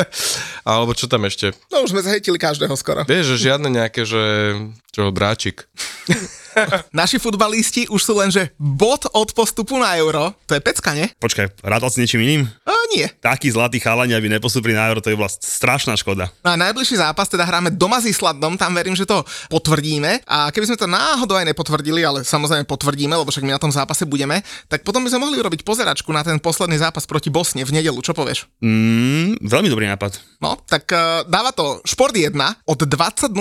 [0.66, 1.54] Alebo čo tam ešte?
[1.70, 3.06] No už sme zahejtili každého skoro.
[3.06, 4.50] Vieš, že žiadne nejaké, že
[4.90, 5.70] čo, dráčik.
[6.90, 10.32] Naši futbalisti už sú len, že bod od postupu na euro.
[10.48, 11.08] To je pecka, nie?
[11.20, 12.42] Počkaj, rátal si niečím iným?
[12.64, 13.06] A nie.
[13.20, 16.32] Taký zlatý chalani, aby nepostupili na euro, to je vlastne strašná škoda.
[16.40, 20.24] No a najbližší zápas teda hráme doma s Islandom, tam verím, že to potvrdíme.
[20.24, 23.74] A keby sme to náhodou aj nepotvrdili, ale samozrejme potvrdíme, lebo však my na tom
[23.74, 24.40] zápase budeme,
[24.70, 27.98] tak potom by sme mohli urobiť pozeračku na ten posledný zápas proti Bosne v nedelu.
[28.00, 28.48] Čo povieš?
[28.62, 30.40] Mm, veľmi dobrý nápad.
[30.40, 32.32] No, tak uh, dáva to Šport 1
[32.64, 33.34] od 20.00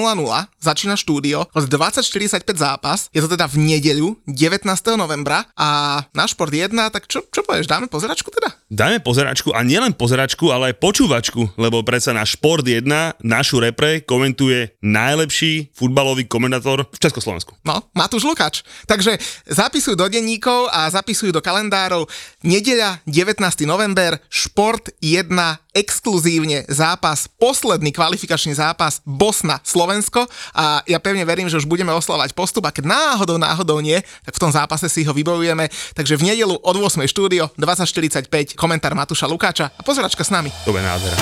[0.59, 4.65] začína štúdio, od 20.45 zápas je to teda v nedeľu 19.
[4.95, 8.53] novembra a na Šport 1, tak čo, čo povieš, dáme pozeračku teda?
[8.65, 12.85] Dáme pozeračku a nielen pozeračku, ale aj počúvačku, lebo predsa na Šport 1
[13.21, 17.57] našu repre komentuje najlepší futbalový komentátor v Československu.
[17.61, 18.65] No, Matúš Lukáč.
[18.89, 19.17] Takže
[19.49, 22.09] zapisujú do denníkov a zapisujú do kalendárov
[22.41, 23.41] nedeľa 19.
[23.65, 30.23] november Šport 1 exkluzívne zápas, posledný kvalifikačný zápas Bosna-Slovensko
[30.55, 34.39] a ja pevne verím, že už budeme oslovať postup a keď náhodou, náhodou nie, tak
[34.39, 35.67] v tom zápase si ho vybojujeme.
[35.91, 37.03] Takže v nedelu od 8.
[37.11, 40.49] štúdio 2045 komentár Matúša Lukáča a pozeračka s nami.
[40.63, 41.19] Je nádhera.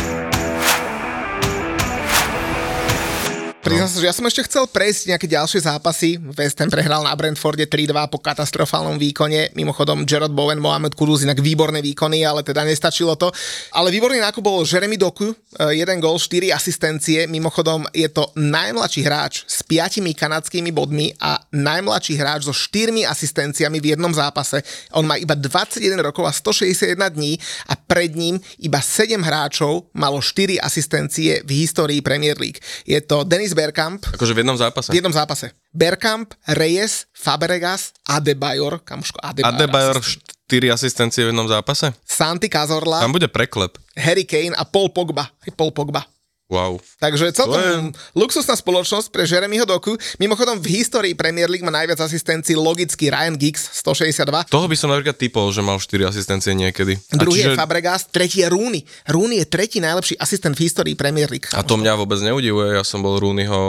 [3.64, 6.20] Priznám sa, že ja som ešte chcel prejsť nejaké ďalšie zápasy.
[6.36, 9.56] West Ham prehral na Brentforde 3-2 po katastrofálnom výkone.
[9.56, 13.32] Mimochodom, Gerard Bowen, Mohamed Kudus, inak výborné výkony, ale teda nestačilo to.
[13.72, 17.24] Ale výborný nákup bol Jeremy Doku, eh, jeden gol, 4 asistencie.
[17.32, 23.80] Mimochodom, je to najmladší hráč s 5 kanadskými bodmi a najmladší hráč so 4 asistenciami
[23.80, 24.60] v jednom zápase.
[24.92, 27.40] On má iba 21 rokov a 161 dní
[27.72, 32.60] a pred ním iba 7 hráčov malo 4 asistencie v histórii Premier League.
[32.84, 34.90] Je to Denis Bergkamp, Akože v jednom zápase.
[34.92, 35.52] v jednom zápase.
[35.74, 40.34] Bergkamp, Reyes, Fabregas, Adebayor, kamoško Adebayor, Adebayor asistent.
[40.50, 41.94] 4 asistencie v jednom zápase?
[42.06, 43.78] Santi Cazorla, Tam bude preklep.
[43.98, 45.30] Harry Kane a Paul Pogba.
[45.56, 46.06] Paul Pogba.
[46.46, 46.78] Wow.
[47.00, 49.96] Takže celkom je- luxusná spoločnosť pre Jeremyho Doku.
[50.18, 54.46] Mimochodom v histórii Premier League má najviac asistencií logicky Ryan Giggs 162.
[54.48, 57.00] Toho by som napríklad typol, že mal 4 asistencie niekedy.
[57.10, 58.84] Druhý je čiže- Fabregas, tretí je Rooney.
[59.08, 61.48] Rooney je tretí najlepší asistent v histórii Premier League.
[61.50, 63.62] A to mňa vôbec neudivuje, ja som bol Rooneyho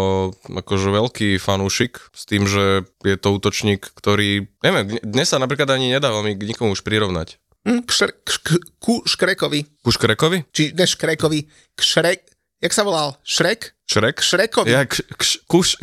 [0.44, 5.88] akože veľký fanúšik s tým, že je to útočník, ktorý, neviem, dnes sa napríklad ani
[5.88, 7.38] nedá veľmi k nikomu už prirovnať.
[7.64, 9.64] Hm, k šre- k šk- ku Škrekovi.
[9.80, 10.44] Ku Škrekovi?
[10.52, 12.23] Či ne Škrekovi, k Šrek...
[12.64, 13.12] Jak sa volal?
[13.28, 13.76] Šrek?
[13.84, 14.24] Šrek?
[14.24, 14.72] Šrekovi.
[14.72, 15.76] Ja, k, k, kuš...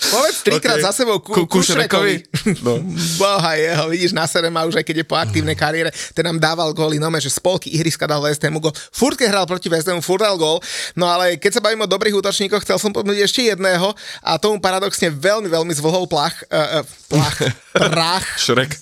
[0.00, 0.84] Povedz trikrát Ok.
[0.88, 2.24] za sebou ku, Ku- ku, ku Šrekovi.
[2.24, 2.64] Šrekovi.
[2.64, 2.80] No.
[3.20, 6.40] Boha jeho, vidíš, na sere má už aj keď je po aktívnej kariére, ten nám
[6.40, 8.72] dával góly, no že spolky ihriska dal West Hamu gól.
[8.94, 10.62] Furt, keď hral proti West Hamu, furt dal gól.
[10.96, 13.92] No ale keď sa bavím o dobrých útočníkoch, chcel som povedať ešte jedného
[14.22, 16.80] a tomu paradoxne veľmi, veľmi zvlhol plach, uh,
[17.10, 17.36] plach,
[17.92, 18.72] prach Šrek.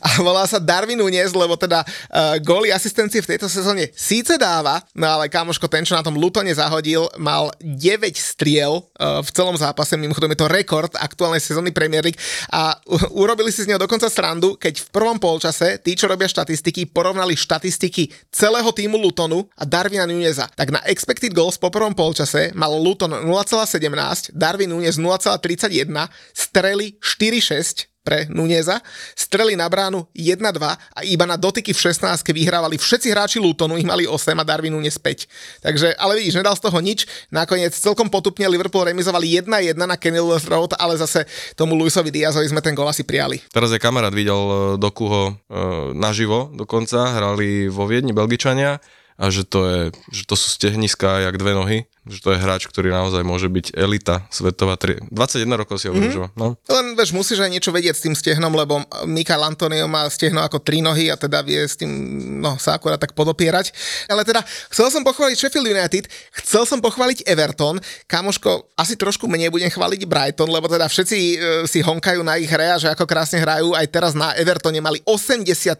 [0.00, 4.80] a volá sa Darwin Nunes, lebo teda uh, góly asistencie v tejto sezóne síce dáva,
[4.96, 9.54] no ale kamoško, ten, čo na tom Lutone zahodil, mal 9 striel uh, v celom
[9.54, 12.18] zápase, mimochodom je to rekord aktuálnej sezóny Premier League
[12.50, 12.74] a
[13.14, 17.38] urobili si z neho dokonca srandu, keď v prvom polčase tí, čo robia štatistiky, porovnali
[17.38, 20.50] štatistiky celého týmu Lutonu a Darwina Nuneza.
[20.50, 25.86] Tak na expected goals po prvom polčase mal Luton 0,17, Darwin Nunes 0,31,
[26.34, 28.78] strely 4,6, pre Nuneza,
[29.18, 30.38] strely na bránu 1-2
[30.70, 34.78] a iba na dotyky v 16 vyhrávali všetci hráči Lutonu, ich mali 8 a Darwin
[34.78, 35.66] Nunes 5.
[35.66, 37.10] Takže, ale vidíš, nedal z toho nič.
[37.34, 41.26] Nakoniec celkom potupne Liverpool remizovali 1-1 na Kenilworth Road, ale zase
[41.58, 43.42] tomu Luisovi Diazovi sme ten gol asi prijali.
[43.50, 45.58] Teraz je kamarát videl e, Dokuho e,
[45.98, 48.78] naživo dokonca, hrali vo Viedni Belgičania
[49.16, 49.80] a že to, je,
[50.12, 53.74] že to sú stehniská jak dve nohy, že to je hráč, ktorý naozaj môže byť
[53.74, 54.78] elita svetová.
[54.78, 56.38] Tri, 21 rokov si hovoril, mm-hmm.
[56.38, 56.54] no.
[56.70, 58.78] Len vieš, musíš aj niečo vedieť s tým stehnom, lebo
[59.10, 61.90] Mikael Antonio má stehno ako tri nohy a teda vie s tým
[62.38, 63.74] no, sa akurát tak podopierať.
[64.06, 66.06] Ale teda chcel som pochváliť Sheffield United,
[66.46, 71.36] chcel som pochváliť Everton, kamoško, asi trošku menej budem chváliť Brighton, lebo teda všetci e,
[71.66, 75.02] si honkajú na ich hre a že ako krásne hrajú, aj teraz na Evertone mali
[75.02, 75.74] 83%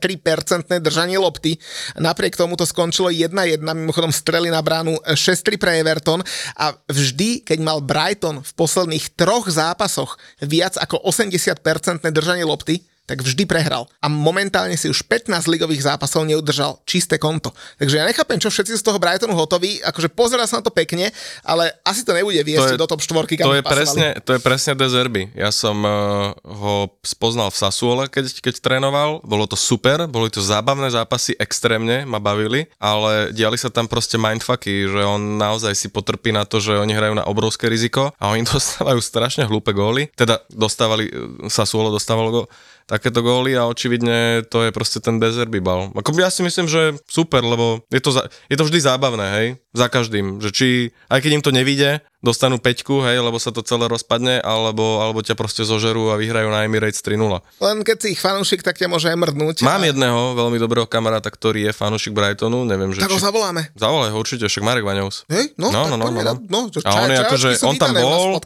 [0.83, 1.55] držanie lopty,
[1.95, 6.16] napriek tomu to skončilo 1-1, mimochodom strely na bránu 6-3 pre Everton
[6.57, 13.23] a vždy, keď mal Brighton v posledných troch zápasoch viac ako 80% držanie lopty, tak
[13.23, 13.87] vždy prehral.
[14.03, 17.55] A momentálne si už 15 ligových zápasov neudržal čisté konto.
[17.79, 19.79] Takže ja nechápem, čo všetci z toho Brightonu hotoví.
[19.81, 21.15] Akože pozera sa na to pekne,
[21.47, 23.71] ale asi to nebude viesť To je- do top 4, kam To je, pasovali.
[23.71, 25.23] presne, to je presne De Zerbi.
[25.39, 29.23] Ja som uh, ho spoznal v Sassuole, keď, keď trénoval.
[29.23, 34.19] Bolo to super, boli to zábavné zápasy, extrémne ma bavili, ale diali sa tam proste
[34.19, 38.35] mindfucky, že on naozaj si potrpí na to, že oni hrajú na obrovské riziko a
[38.35, 40.11] oni dostávajú strašne hlúpe góly.
[40.19, 41.15] Teda dostávali, eh,
[41.47, 42.43] Sassuolo dostávalo go,
[42.87, 45.91] takéto góly a očividne to je proste ten Dezerby bal.
[45.91, 49.47] Ako ja si myslím, že super, lebo je to, za, je to vždy zábavné, hej,
[49.71, 50.69] za každým, že či,
[51.07, 55.19] aj keď im to nevíde, dostanú peťku, hej, lebo sa to celé rozpadne, alebo, alebo
[55.19, 57.23] ťa proste zožerú a vyhrajú na Emirates 3-0.
[57.61, 59.57] Len keď si ich fanúšik, tak ťa môže aj mrdnúť.
[59.63, 63.27] Mám A- jedného veľmi dobrého kamaráta, ktorý je fanúšik Brightonu, neviem, že Tak ho či...
[63.27, 63.71] zavoláme.
[63.75, 65.27] Zavolaj ho určite, však Marek Vaňovs.
[65.29, 66.35] Hej, no, No, no, no, no, no.
[66.41, 68.39] no, že A on je akože- on tam bol.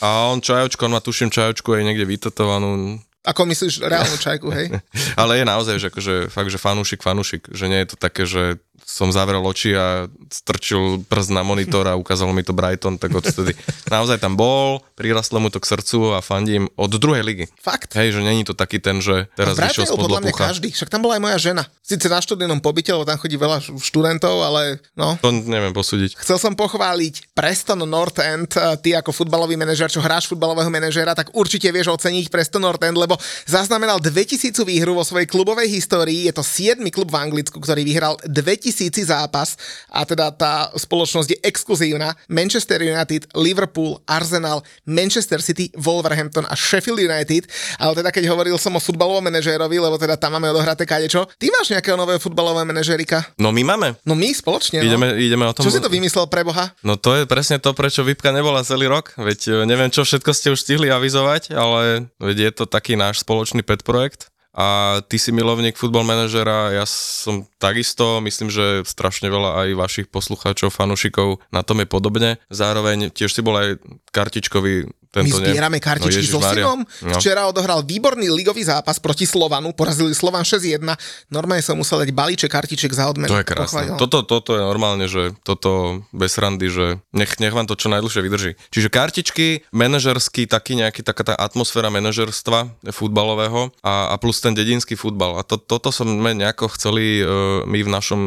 [0.00, 4.72] A on čajočku, on má tuším čajočku aj niekde vytetovanú, Ako myslíš reálnu čajku, hej?
[5.20, 8.56] Ale je naozaj, že akože, fakt, že fanúšik, fanúšik, že nie je to také, že
[8.90, 13.54] som zavrel oči a strčil prst na monitor a ukázal mi to Brighton, tak odtedy
[13.86, 17.46] naozaj tam bol, prirastlo mu to k srdcu a fandím od druhej ligy.
[17.62, 17.94] Fakt.
[17.94, 21.06] Hej, že není to taký ten, že teraz vyšiel spod podľa mňa každý, však tam
[21.06, 21.62] bola aj moja žena.
[21.86, 25.14] Sice na študijnom pobyte, lebo tam chodí veľa študentov, ale no.
[25.22, 26.18] To neviem posúdiť.
[26.18, 28.50] Chcel som pochváliť Preston North End,
[28.82, 32.98] ty ako futbalový manažer, čo hráš futbalového manažera, tak určite vieš oceniť Preston North End,
[32.98, 33.14] lebo
[33.46, 36.82] zaznamenal 2000 výhru vo svojej klubovej histórii, je to 7.
[36.90, 39.60] klub v Anglicku, ktorý vyhral 2000 2000 zápas
[39.92, 42.16] a teda tá spoločnosť je exkluzívna.
[42.32, 47.44] Manchester United, Liverpool, Arsenal, Manchester City, Wolverhampton a Sheffield United.
[47.76, 51.28] Ale teda keď hovoril som o futbalovom manažérovi, lebo teda tam máme odohraté kadečo.
[51.36, 53.20] Ty máš nejakého nového futbalového manažérika?
[53.36, 54.00] No my máme.
[54.08, 54.88] No my spoločne, no.
[54.88, 55.68] Ideme, ideme o tom...
[55.68, 56.72] Čo si to vymyslel pre Boha?
[56.80, 59.12] No to je presne to, prečo Vypka nebola celý rok.
[59.20, 63.26] Veď e, neviem, čo všetko ste už stihli avizovať, ale veď je to taký náš
[63.26, 64.29] spoločný pet projekt.
[64.50, 70.08] A ty si milovník futbol manažera, ja som takisto, myslím, že strašne veľa aj vašich
[70.10, 72.30] poslucháčov, fanúšikov na tom je podobne.
[72.50, 73.78] Zároveň tiež si bol aj
[74.10, 76.78] kartičkový tento My zbierame kartičky no, so synom.
[77.02, 77.18] No.
[77.18, 80.86] Včera odohral výborný ligový zápas proti Slovanu, porazili Slovan 6-1.
[81.34, 83.26] Normálne som musel dať balíček kartiček za odmenu.
[83.26, 83.98] To je krásne.
[83.98, 88.22] Toto, toto je normálne, že toto bez randy, že nech, nech vám to čo najdlhšie
[88.22, 88.50] vydrží.
[88.70, 94.94] Čiže kartičky, manažerský, taký nejaký, taká tá atmosféra manažerstva futbalového a, a plus ten dedinský
[94.94, 95.38] futbal.
[95.38, 98.20] A to, toto sme nejako chceli uh, my v našom,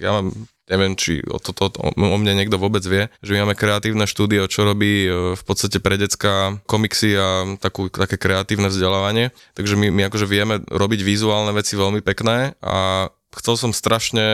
[0.00, 0.32] ja mám
[0.70, 4.46] neviem, či o, to, o, o mne niekto vôbec vie, že my máme kreatívne štúdio,
[4.46, 9.34] čo robí e, v podstate pre decka komiksy a takú, také kreatívne vzdelávanie.
[9.58, 14.26] Takže my, my akože vieme robiť vizuálne veci veľmi pekné a chcel som strašne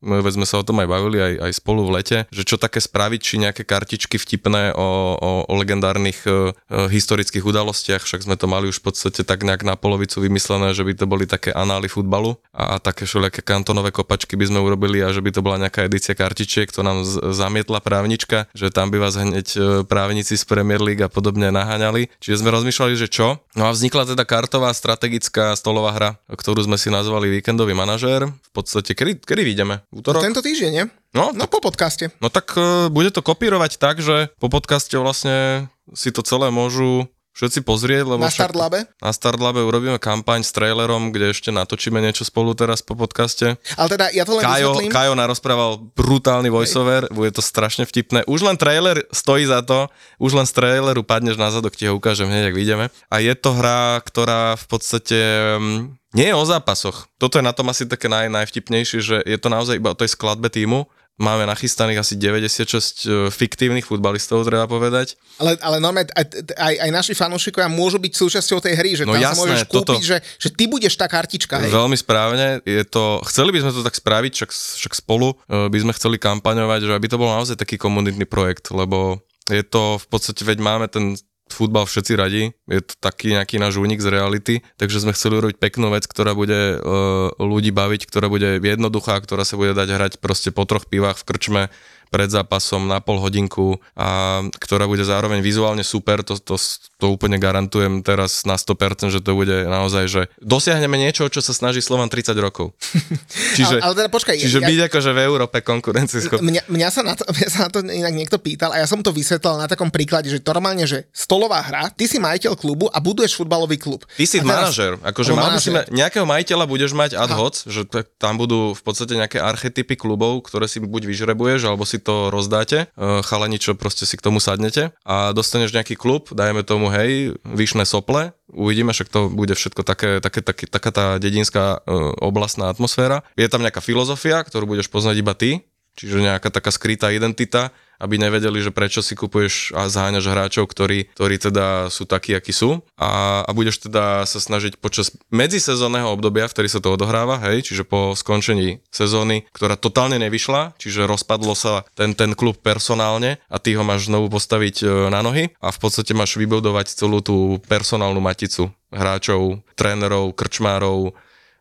[0.00, 2.80] veď sme sa o tom aj bavili aj, aj spolu v lete, že čo také
[2.80, 8.36] spraviť, či nejaké kartičky vtipné o, o, o legendárnych e, e, historických udalostiach, však sme
[8.40, 11.52] to mali už v podstate tak nejak na polovicu vymyslené, že by to boli také
[11.52, 15.44] anály futbalu a, a také všelijaké kantonové kopačky by sme urobili a že by to
[15.44, 19.58] bola nejaká edícia kartičiek, to nám z, zamietla právnička, že tam by vás hneď e,
[19.84, 22.08] právnici z Premier League a podobne naháňali.
[22.24, 23.36] Čiže sme rozmýšľali, že čo.
[23.52, 28.30] No a vznikla teda kartová strategická stolová hra, ktorú sme si nazvali Víkendový manažér.
[28.30, 29.84] V podstate, kedy, kedy vidíme?
[29.94, 30.22] Útorok?
[30.22, 30.84] Tento týždeň, nie?
[31.14, 32.14] No, no tak, po podcaste.
[32.22, 37.10] No tak uh, bude to kopírovať tak, že po podcaste vlastne si to celé môžu
[37.40, 38.84] všetci pozrieť, lebo na Startlabe?
[39.00, 43.56] Na Startlabe urobíme kampaň s trailerom, kde ešte natočíme niečo spolu teraz po podcaste.
[43.80, 44.92] Ale teda ja to len Kajo, vysvetlím.
[44.92, 48.28] Kajo narozprával brutálny voiceover, bude to strašne vtipné.
[48.28, 49.88] Už len trailer stojí za to,
[50.20, 52.84] už len z traileru padneš na zadok, ti ho ukážem hneď, ak vidíme.
[53.08, 55.18] A je to hra, ktorá v podstate
[55.56, 57.08] mm, nie je o zápasoch.
[57.16, 60.12] Toto je na tom asi také naj, najvtipnejšie, že je to naozaj iba o tej
[60.12, 60.90] skladbe týmu.
[61.20, 65.20] Máme nachystaných asi 96 e, fiktívnych futbalistov, treba povedať.
[65.36, 69.12] Ale, ale normálne aj, aj, aj naši fanúšikovia môžu byť súčasťou tej hry, že no
[69.12, 71.60] tam jasné, sa môžeš toto, kúpiť, že, že ty budeš tá kartička.
[71.60, 71.76] Hej.
[71.76, 72.64] Veľmi správne.
[72.64, 74.50] Je to, chceli by sme to tak spraviť, však,
[74.80, 78.72] však spolu e, by sme chceli kampaňovať, že aby to bol naozaj taký komunitný projekt,
[78.72, 79.20] lebo
[79.52, 81.20] je to v podstate, veď máme ten
[81.52, 85.56] futbal všetci radi, je to taký nejaký náš únik z reality, takže sme chceli urobiť
[85.58, 90.12] peknú vec, ktorá bude uh, ľudí baviť, ktorá bude jednoduchá, ktorá sa bude dať hrať
[90.18, 91.62] proste po troch pivách v krčme,
[92.10, 96.58] pred zápasom na pol hodinku a ktorá bude zároveň vizuálne super, to, to,
[96.98, 101.54] to úplne garantujem teraz na 100%, že to bude naozaj, že dosiahneme niečo, čo sa
[101.54, 102.74] snaží Slovan 30 rokov.
[103.56, 106.42] Čiže, ale, ale teda počkaj, čiže ja, byť akože v Európe konkurencieschopný.
[106.42, 109.02] Mňa, mňa, sa na to, mňa sa na to inak niekto pýtal a ja som
[109.02, 112.98] to vysvetlil na takom príklade, že normálne, že stolová hra, ty si majiteľ klubu a
[112.98, 114.02] buduješ futbalový klub.
[114.18, 117.86] Ty si manažer, akože mal musíme, nejakého majiteľa budeš mať ad hoc, že
[118.18, 122.88] tam budú v podstate nejaké archetypy klubov, ktoré si buď vyžrebuješ, alebo si to rozdáte,
[122.90, 127.36] e, chalani, čo proste si k tomu sadnete a dostaneš nejaký klub, dajme tomu, hej,
[127.44, 132.68] vyšné sople, uvidíme, však to bude všetko také, také, také taká tá dedinská e, oblastná
[132.72, 133.22] atmosféra.
[133.38, 135.69] Je tam nejaká filozofia, ktorú budeš poznať iba ty,
[136.00, 137.70] čiže nejaká taká skrytá identita,
[138.00, 142.50] aby nevedeli, že prečo si kupuješ a zháňaš hráčov, ktorí, ktorí teda sú takí, akí
[142.50, 142.80] sú.
[142.96, 147.68] A, a budeš teda sa snažiť počas medzisezónneho obdobia, v ktorý sa to odohráva, hej,
[147.68, 153.60] čiže po skončení sezóny, ktorá totálne nevyšla, čiže rozpadlo sa ten, ten klub personálne a
[153.60, 157.60] ty ho máš znovu postaviť e, na nohy a v podstate máš vybudovať celú tú
[157.68, 161.14] personálnu maticu hráčov, trénerov, krčmárov,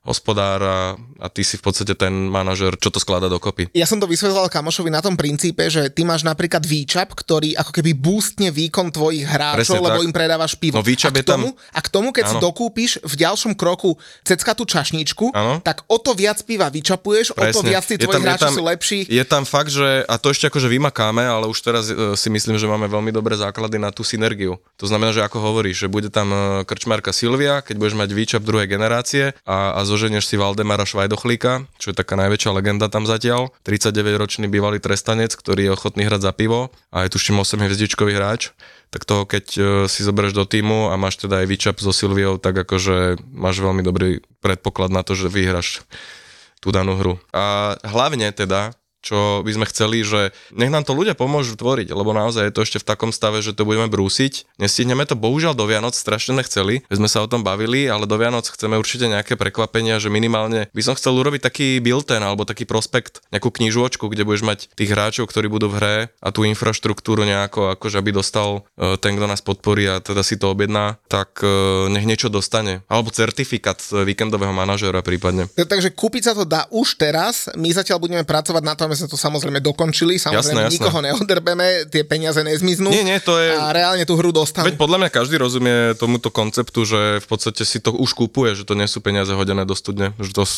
[0.09, 3.69] hospodára a ty si v podstate ten manažer, čo to sklada dokopy.
[3.77, 7.69] Ja som to vysvetloval kamošovi na tom princípe, že ty máš napríklad výčap, ktorý ako
[7.69, 10.07] keby boostne výkon tvojich hráčov, Presne lebo tak.
[10.09, 10.81] im predávaš pivo.
[10.81, 11.77] No výčap a, k tomu, tam...
[11.77, 12.31] a k tomu, keď ano.
[12.33, 15.61] si dokúpiš v ďalšom kroku ceckatú čašničku, ano.
[15.61, 17.45] tak o to viac piva vyčapuješ, Presne.
[17.45, 18.99] o to viac tí tvoji hráči tam, sú lepší.
[19.05, 22.57] Je tam fakt, že, a to ešte akože vymakáme, ale už teraz uh, si myslím,
[22.57, 24.57] že máme veľmi dobré základy na tú synergiu.
[24.81, 28.41] To znamená, že ako hovoríš, že bude tam uh, krčmárka Silvia, keď budeš mať výčap
[28.41, 33.51] druhej generácie a, a zoženieš si Valdemara Švajdochlíka, čo je taká najväčšia legenda tam zatiaľ.
[33.67, 38.55] 39-ročný bývalý trestanec, ktorý je ochotný hrať za pivo a je tuším 8 hviezdičkový hráč
[38.89, 42.41] tak toho keď e, si zoberieš do týmu a máš teda aj výčap so Silviou,
[42.41, 45.85] tak akože máš veľmi dobrý predpoklad na to, že vyhraš
[46.57, 47.21] tú danú hru.
[47.31, 52.11] A hlavne teda čo by sme chceli, že nech nám to ľudia pomôžu tvoriť, lebo
[52.11, 54.59] naozaj je to ešte v takom stave, že to budeme brúsiť.
[54.59, 58.51] Nestihneme to bohužiaľ do Vianoc strašne nechceli, sme sa o tom bavili, ale do Vianoc
[58.51, 63.23] chceme určite nejaké prekvapenia, že minimálne by som chcel urobiť taký bilten alebo taký prospekt,
[63.31, 67.79] nejakú knižočku, kde budeš mať tých hráčov, ktorí budú v hre a tú infraštruktúru nejako,
[67.79, 71.47] akože aby dostal e, ten, kto nás podporí a teda si to objedná, tak e,
[71.87, 72.83] nech niečo dostane.
[72.91, 75.47] Alebo certifikát víkendového manažera prípadne.
[75.55, 79.07] Takže kúpiť sa to dá už teraz, my zatiaľ budeme pracovať na tom, aby sme
[79.07, 80.75] to samozrejme dokončili, samozrejme Jasné, jasné.
[80.81, 84.65] nikoho neodrbeme, tie peniaze nezmiznú Nie, nie, to je- a reálne tú hru dostanú.
[84.65, 88.65] Veď podľa mňa každý rozumie tomuto konceptu, že v podstate si to už kúpuje, že
[88.65, 90.49] to nie sú peniaze hodené do studne, že to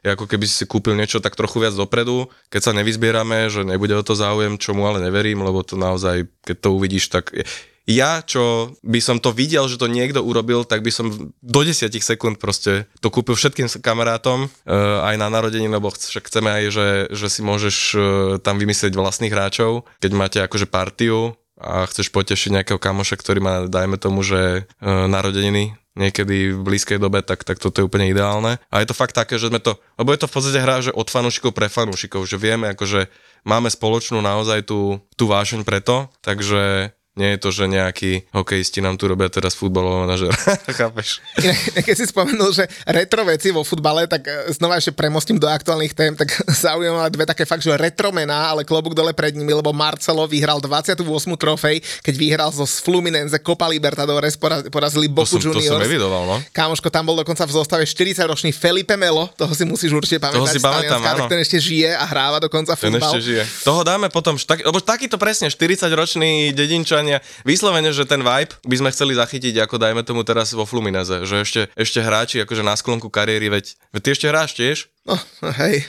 [0.00, 3.66] je ako keby si si kúpil niečo tak trochu viac dopredu, keď sa nevyzbierame, že
[3.66, 7.34] nebude o to záujem, čomu ale neverím, lebo to naozaj, keď to uvidíš, tak
[7.90, 11.10] ja, čo by som to videl, že to niekto urobil, tak by som
[11.42, 14.48] do 10 sekúnd proste to kúpil všetkým kamarátom, e,
[15.02, 17.98] aj na narodení, lebo však chceme aj, že, že si môžeš e,
[18.38, 23.54] tam vymyslieť vlastných hráčov, keď máte akože partiu a chceš potešiť nejakého kamoša, ktorý má,
[23.66, 28.62] dajme tomu, že e, narodeniny niekedy v blízkej dobe, tak, tak toto je úplne ideálne.
[28.70, 30.94] A je to fakt také, že sme to, lebo je to v podstate hra, že
[30.94, 33.10] od fanúšikov pre fanúšikov, že vieme, akože
[33.42, 38.94] máme spoločnú naozaj tú, tú vášeň preto, takže nie je to, že nejakí hokejisti nám
[38.94, 40.30] tu robia teraz futbalového manažera.
[40.78, 41.18] Chápeš?
[41.82, 45.90] Keď si spomenul, že retro veci vo futbale, tak e, znova ešte premostím do aktuálnych
[45.90, 46.30] tém, tak
[46.64, 51.02] zaujímavé dve také fakt, že retromená, ale klobúk dole pred nimi, lebo Marcelo vyhral 28.
[51.34, 55.90] trofej, keď vyhral zo Fluminense Copa Libertadores, pora- porazili To Boku som, to som Juniors.
[55.90, 56.36] evidoval, no.
[56.54, 60.38] Kámoško, tam bol dokonca v zostave 40-ročný Felipe Melo, toho si musíš určite pamätať.
[60.38, 61.26] Toho si pamätám, áno.
[61.26, 63.10] tak ten ešte žije a hráva dokonca Ten futbal.
[63.10, 63.42] ešte žije.
[63.66, 66.54] Toho dáme potom, štak, lebo takýto presne 40-roční
[67.00, 71.24] dedinčania, vyslovene, že ten vibe by sme chceli zachytiť, ako dajme tomu teraz vo Flumineze,
[71.24, 74.76] že ešte, ešte hráči akože na sklonku kariéry, veď, veď ty ešte hráš tiež?
[75.08, 75.16] No,
[75.56, 75.88] hej.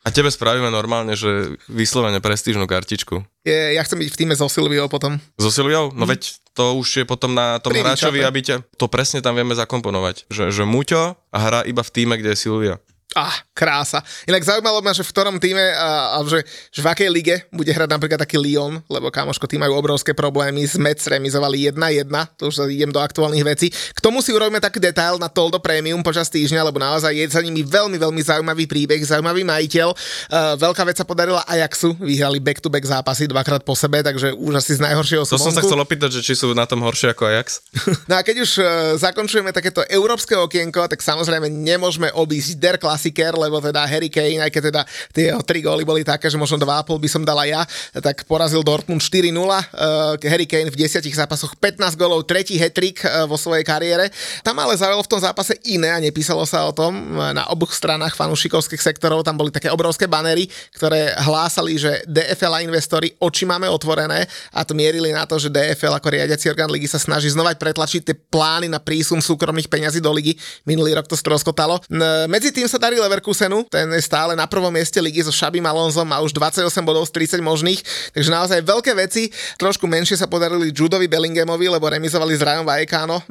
[0.00, 3.20] A tebe spravíme normálne, že vyslovene prestížnú kartičku.
[3.44, 5.20] Je, ja chcem byť v týme so Silviou potom.
[5.36, 5.92] So Silviou?
[5.92, 9.36] No veď to už je potom na tom Pri hráčovi, aby ťa, to presne tam
[9.36, 10.32] vieme zakomponovať.
[10.32, 12.80] Že, že Muťo a hrá iba v týme, kde je Silvia.
[13.18, 13.98] Ah, krása.
[14.30, 17.66] Inak zaujímalo ma, že v ktorom týme a, a že, že v akej lige bude
[17.66, 22.06] hrať napríklad taký Lyon, lebo kamoško, tí majú obrovské problémy, s Mets remizovali 1-1,
[22.38, 23.66] to už idem do aktuálnych vecí.
[23.74, 27.42] K tomu si urobíme taký detail na Toldo Premium počas týždňa, lebo naozaj je za
[27.42, 29.88] nimi veľmi, veľmi zaujímavý príbeh, zaujímavý majiteľ.
[29.90, 34.78] Uh, veľká vec sa podarila Ajaxu, vyhrali back-to-back zápasy dvakrát po sebe, takže už asi
[34.78, 37.58] z najhoršieho To som sa chcel opýtať, že či sú na tom horšie ako Ajax.
[38.10, 38.66] No a keď už uh,
[38.98, 44.52] zakončujeme takéto európske okienko, tak samozrejme nemôžeme obísť Der Klassiker, lebo teda Harry Kane, aj
[44.52, 44.82] keď teda
[45.16, 47.64] tie jeho tri góly boli také, že možno 2,5 by som dala ja,
[47.96, 49.32] tak porazil Dortmund 4-0.
[49.32, 54.12] Uh, Harry Kane v 10 zápasoch 15 gólov, tretí hetrik uh, vo svojej kariére.
[54.44, 56.92] Tam ale zaujalo v tom zápase iné a nepísalo sa o tom.
[57.32, 60.44] Na oboch stranách fanúšikovských sektorov tam boli také obrovské banery,
[60.76, 65.48] ktoré hlásali, že DFL a investori oči máme otvorené a to mierili na to, že
[65.48, 70.04] DFL ako riadiaci orgán ligy sa snaží znova pretlačiť tie plány na prísun súkromných peňazí
[70.04, 70.36] do ligy.
[70.68, 71.80] Minulý rok to stroskotalo.
[72.28, 76.02] Medzi tým sa darí Leverkusenu, ten je stále na prvom mieste ligy so Šabim Alonzom,
[76.02, 77.78] má už 28 bodov z 30 možných,
[78.10, 79.30] takže naozaj veľké veci.
[79.62, 83.22] Trošku menšie sa podarili Judovi Bellinghamovi, lebo remizovali s Rajom Vallecano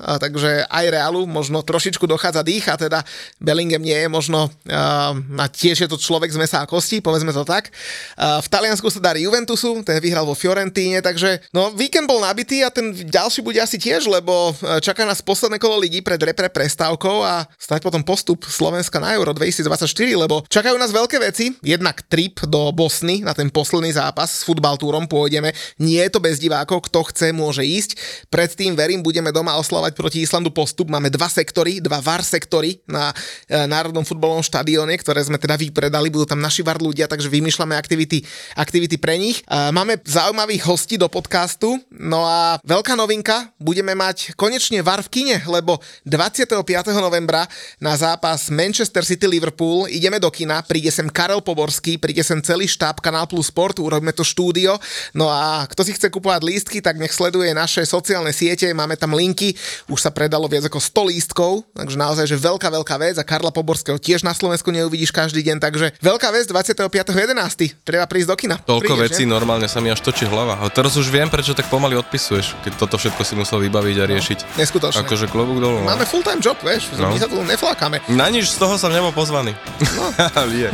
[0.00, 3.04] a takže aj Realu možno trošičku dochádza dých a teda
[3.36, 7.44] Bellingham nie je možno, a tiež je to človek z mesa a kosti, povedzme to
[7.44, 7.68] tak.
[8.16, 12.72] V Taliansku sa darí Juventusu, ten vyhral vo Fiorentíne, takže no víkend bol nabitý a
[12.72, 17.44] ten ďalší bude asi tiež, lebo čaká nás posledné kolo ligy pred repre prestávkou a
[17.60, 21.52] stať potom postup Slovenska na Euro 2024, lebo čakajú nás veľké veci.
[21.64, 25.50] Jednak trip do Bosny na ten posledný zápas s futbaltúrom pôjdeme.
[25.82, 27.98] Nie je to bez divákov, kto chce, môže ísť.
[28.30, 30.86] Predtým, verím, budeme doma oslovať proti Islandu postup.
[30.92, 33.10] Máme dva sektory, dva VAR sektory na
[33.50, 36.12] e, Národnom futbalovom štadióne, ktoré sme teda vypredali.
[36.12, 38.22] Budú tam naši VAR ľudia, takže vymýšľame aktivity,
[38.54, 39.42] aktivity pre nich.
[39.42, 41.80] E, máme zaujímavých hostí do podcastu.
[41.90, 46.62] No a veľká novinka, budeme mať konečne VAR v kine, lebo 25.
[47.00, 47.48] novembra
[47.80, 52.68] na zápas Manchester City Liverpool ideme do kina, príde sem Karel Poborský, príde sem celý
[52.68, 54.76] štáb Kanál Plus Sport, urobíme to štúdio.
[55.14, 59.14] No a kto si chce kupovať lístky, tak nech sleduje naše sociálne siete, máme tam
[59.14, 59.54] linky,
[59.86, 63.54] už sa predalo viac ako 100 lístkov, takže naozaj, že veľká, veľká vec a Karla
[63.54, 67.86] Poborského tiež na Slovensku neuvidíš každý deň, takže veľká vec 25.11.
[67.86, 68.56] Treba prísť do kina.
[68.58, 70.58] Toľko Prídeš, vecí, normálne sa mi až točí hlava.
[70.58, 74.04] A teraz už viem, prečo tak pomaly odpisuješ, keď toto všetko si musel vybaviť a
[74.10, 74.38] riešiť.
[74.58, 75.06] Neskutočné.
[75.06, 75.84] Akože klobúk dolu.
[75.84, 75.86] no.
[75.86, 77.12] Máme full-time job, vieš, No.
[77.12, 78.00] my sa tu neflákame.
[78.10, 79.54] Na nič z toho som nebol pozvaný.
[79.94, 80.10] No.
[80.50, 80.70] Je.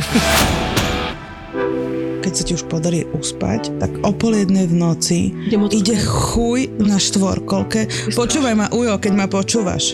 [2.23, 5.19] keď sa ti už podarí uspať, tak o pol jednej v noci
[5.69, 7.85] ide chuj na štvorkolke.
[8.17, 9.93] Počúvaj ma, Ujo, keď ma počúvaš.